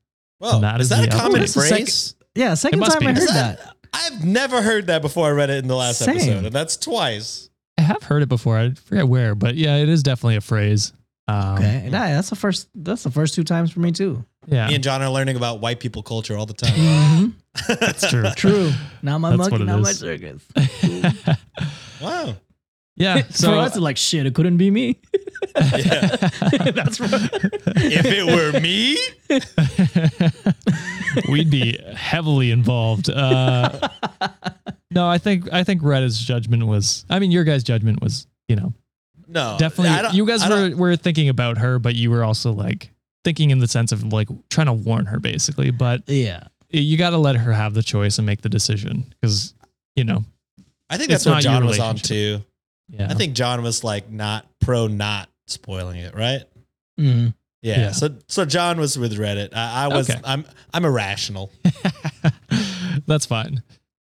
[0.41, 1.55] Well, And that is is that a the common output.
[1.55, 2.15] That's phrase?
[2.35, 3.07] Yeah, second time be.
[3.07, 3.75] I heard Is that.
[3.93, 5.27] I've never heard that before.
[5.27, 6.17] I read it in the last Same.
[6.17, 7.51] episode, and that's twice.
[7.79, 8.57] I have heard it before.
[8.59, 10.93] I forget where, but yeah, it is definitely a phrase.
[11.29, 12.69] Um, Okay, yeah, that's the first.
[12.75, 14.25] That's the first two times for me too.
[14.47, 16.73] Yeah, Me and John are learning about white people culture all the time.
[16.75, 17.73] Mm-hmm.
[17.81, 18.25] that's true.
[18.37, 18.73] True.
[19.03, 19.99] Not my That's monkey, what it not my is.
[19.99, 20.43] circus.
[22.03, 22.35] wow.
[22.97, 23.17] yeah.
[23.17, 24.27] So for So us, it's like shit.
[24.27, 25.01] It couldn't be me.
[25.57, 26.17] Yeah.
[26.75, 27.31] that's right.
[27.77, 28.97] if it were me,
[31.29, 33.11] we'd be heavily involved.
[33.11, 33.89] Uh,
[34.91, 37.05] no, I think I think Reddit's judgment was.
[37.11, 38.73] I mean, your guys' judgment was, you know,
[39.29, 40.17] no, definitely.
[40.17, 42.91] You guys were were thinking about her, but you were also like
[43.25, 45.71] thinking in the sense of like trying to warn her, basically.
[45.71, 46.45] But Yeah.
[46.71, 49.55] you got to let her have the choice and make the decision because
[49.97, 50.25] you know,
[50.91, 52.07] I think that's what John was on relationship.
[52.41, 52.45] too.
[52.97, 53.09] yeah.
[53.11, 56.43] I think John was like not pro not spoiling it, right?
[56.99, 57.29] hmm
[57.63, 57.79] Yeah.
[57.81, 57.91] Yeah.
[57.93, 59.51] So so John was with Reddit.
[59.55, 60.21] I, I was Okay.
[60.25, 61.51] I'm I'm irrational.
[63.07, 63.63] That's fine.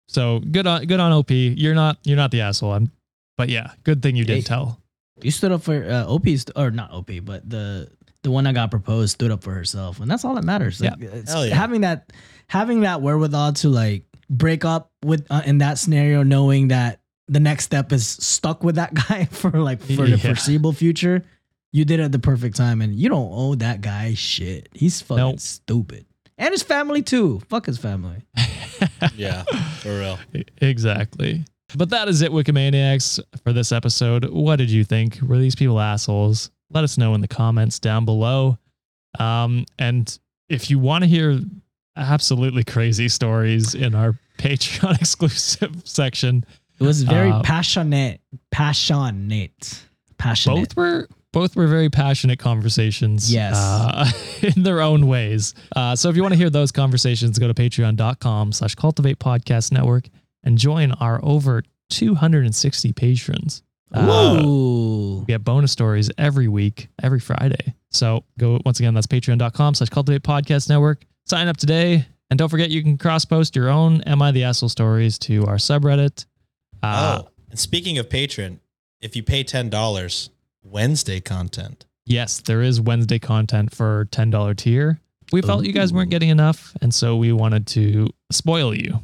[0.09, 1.31] So good on good on OP.
[1.31, 2.73] You're not you're not the asshole.
[2.73, 2.91] I'm,
[3.37, 4.43] but yeah, good thing you did Hey.
[4.43, 4.81] tell.
[5.21, 7.91] You stood up for uh, OP, st- or not OP, but the
[8.23, 10.81] the one that got proposed stood up for herself, and that's all that matters.
[10.81, 11.55] Like, it's yeah.
[11.55, 12.13] having that
[12.49, 17.41] having that wherewithal to like break up with uh, in that scenario, knowing that the
[17.41, 20.17] next step is stuck with that guy for like for the Yeah.
[20.17, 21.25] foreseeable future.
[21.73, 24.69] You did it at the perfect time, and you don't owe that guy shit.
[24.73, 25.41] He's fucking Nope.
[25.41, 26.07] stupid,
[26.39, 27.41] and his family too.
[27.49, 28.23] Fuck his family.
[29.17, 29.43] Yeah,
[29.81, 30.19] for real.
[30.63, 31.45] Exactly.
[31.77, 34.25] But that is it, Wikimaniacs, for this episode.
[34.31, 35.19] What did you think?
[35.21, 36.51] Were these people assholes?
[36.71, 38.57] Let us know in the comments down below.
[39.19, 40.17] Um, and
[40.49, 41.41] if you want to hear
[41.97, 46.45] absolutely crazy stories in our Patreon exclusive section,
[46.81, 48.21] It was very Uh, passionate,
[48.51, 49.83] passionate,
[50.19, 50.55] passionate.
[50.57, 53.55] both were both were very passionate conversations Yes.
[53.57, 54.11] uh,
[54.57, 55.55] in their own ways.
[55.77, 59.71] Uh, so if you want to hear those conversations go to patreon.com slash Cultiv8 podcast
[59.73, 60.09] network
[60.43, 63.63] and join our over 260 patrons.
[63.93, 67.75] Uh, we get bonus stories every week every friday.
[67.91, 71.05] So go once again that's patreon.com slash Cultiv8 podcast network.
[71.27, 74.45] Sign up today and don't forget you can cross post your own am i the
[74.45, 76.27] asshole stories to our subreddit
[76.83, 78.61] uh, oh, and speaking of patron,
[79.01, 80.31] if you pay ten dollars,
[80.63, 81.85] Wednesday content.
[82.07, 84.99] Yes, there is Wednesday content for $10 tier.
[85.31, 89.03] We felt you guys weren't getting enough, and so we wanted to spoil you.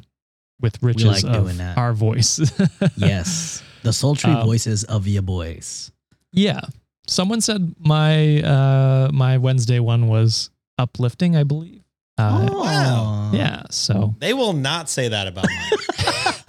[0.58, 1.76] with riches like of doing that.
[1.76, 2.40] our voice.
[2.96, 5.92] yes, the sultry Um, voices of your boys.
[6.32, 6.60] yeah.
[7.06, 10.48] Someone said my uh my Wednesday one was
[10.78, 11.82] uplifting, I believe.
[12.16, 13.30] Uh, wow.
[13.34, 16.34] Yeah, so They will not say that about mine.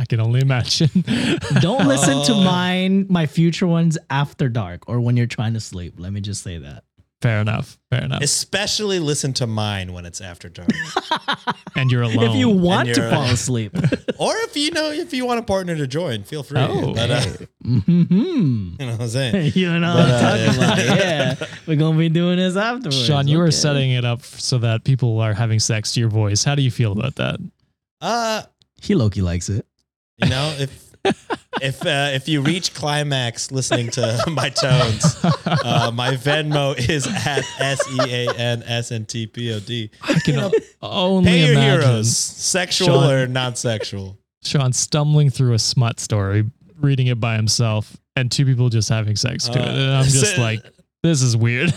[0.00, 0.88] I can only imagine.
[1.60, 2.42] Don't listen to Oh.
[2.42, 5.94] mine, my future ones after dark or when you're trying to sleep.
[5.98, 6.84] Let me just say that.
[7.20, 7.78] Fair enough.
[7.90, 8.22] Fair enough.
[8.22, 10.70] Especially listen to mine when it's after dark.
[11.76, 12.30] and you're alone.
[12.30, 13.76] If you want to fall asleep.
[14.18, 16.60] or if you know if you want a partner to join, feel free.
[16.62, 17.22] Oh, but, uh,
[17.62, 19.52] hmm you know what I'm saying?
[19.54, 20.78] You know what uh, I'm talking about.
[20.98, 21.34] Yeah.
[21.66, 23.04] We're going to be doing this afterwards.
[23.04, 23.50] Sean, you were Okay.
[23.50, 26.42] setting it up so that people are having sex to your voice.
[26.42, 27.38] How do you feel about that?
[28.00, 28.42] Uh,
[28.80, 29.66] He lowkey likes it.
[30.22, 30.90] You know, if
[31.62, 35.16] if uh, if you reach climax listening to my tones,
[35.46, 39.90] uh, my Venmo is at S E A N S N T P O D.
[40.02, 40.50] I can
[40.82, 44.18] only Pay your imagine heroes, sexual Sean- or non-sexual.
[44.42, 46.44] Sean stumbling through a smut story,
[46.80, 49.62] reading it by himself, and two people just having sex to it.
[49.66, 50.62] Uh, And I'm just so- like,
[51.02, 51.72] this is weird.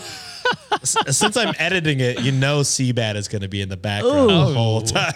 [0.81, 4.29] S- Since I'm editing it, you know Seabad is going to be in the background
[4.29, 5.13] the whole time.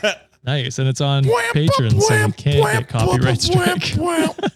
[0.47, 0.79] Nice.
[0.79, 3.93] And it's on Patreon, so we can't get copyright strike.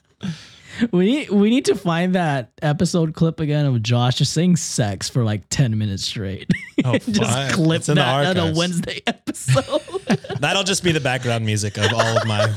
[0.91, 5.09] We need we need to find that episode clip again of Josh just saying sex
[5.09, 6.49] for like ten minutes straight.
[6.83, 7.51] Oh, just fuck.
[7.53, 8.57] clip It's in the that on a archives.
[8.57, 9.81] Wednesday episode.
[10.39, 12.51] That'll just be the background music of all of my.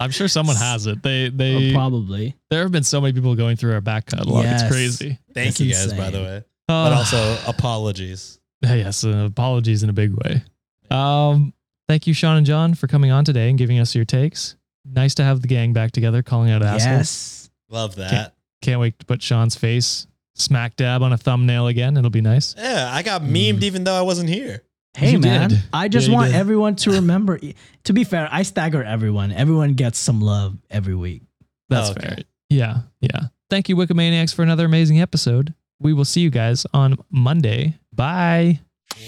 [0.00, 1.02] I'm sure someone has it.
[1.02, 2.34] They they Or probably.
[2.48, 4.44] there have been so many people going through our back catalog.
[4.44, 4.62] Yes.
[4.62, 5.18] It's crazy.
[5.34, 6.12] Thank That's you guys, by insane.
[6.12, 6.44] the way.
[6.68, 8.38] But Uh, also apologies.
[8.62, 10.42] yes, uh, apologies in a big way.
[10.90, 11.52] Um,
[11.88, 14.56] thank you, Sean and John, for coming on today and giving us your takes.
[14.84, 16.84] Nice to have the gang back together, calling out assholes.
[16.84, 17.50] Yes.
[17.70, 18.34] Love that.
[18.62, 21.96] Can't wait to put Sean's face smack dab on a thumbnail again.
[21.96, 22.54] It'll be nice.
[22.56, 24.62] Yeah, I got memed even though I wasn't here.
[24.96, 25.62] Hey You man, did.
[25.72, 26.36] I just Yeah, want did.
[26.38, 27.38] everyone to remember.
[27.84, 29.32] to be fair, I stagger everyone.
[29.32, 31.22] Everyone gets some love every week.
[31.68, 32.08] That's Oh, okay.
[32.08, 32.18] fair.
[32.48, 33.20] Yeah, yeah.
[33.50, 35.54] Thank you, Wikimaniacs, for another amazing episode.
[35.80, 37.78] We will see you guys on Monday.
[37.92, 38.60] Bye.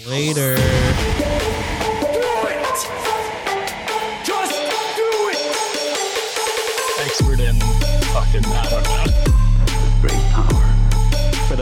[0.07, 0.55] Later.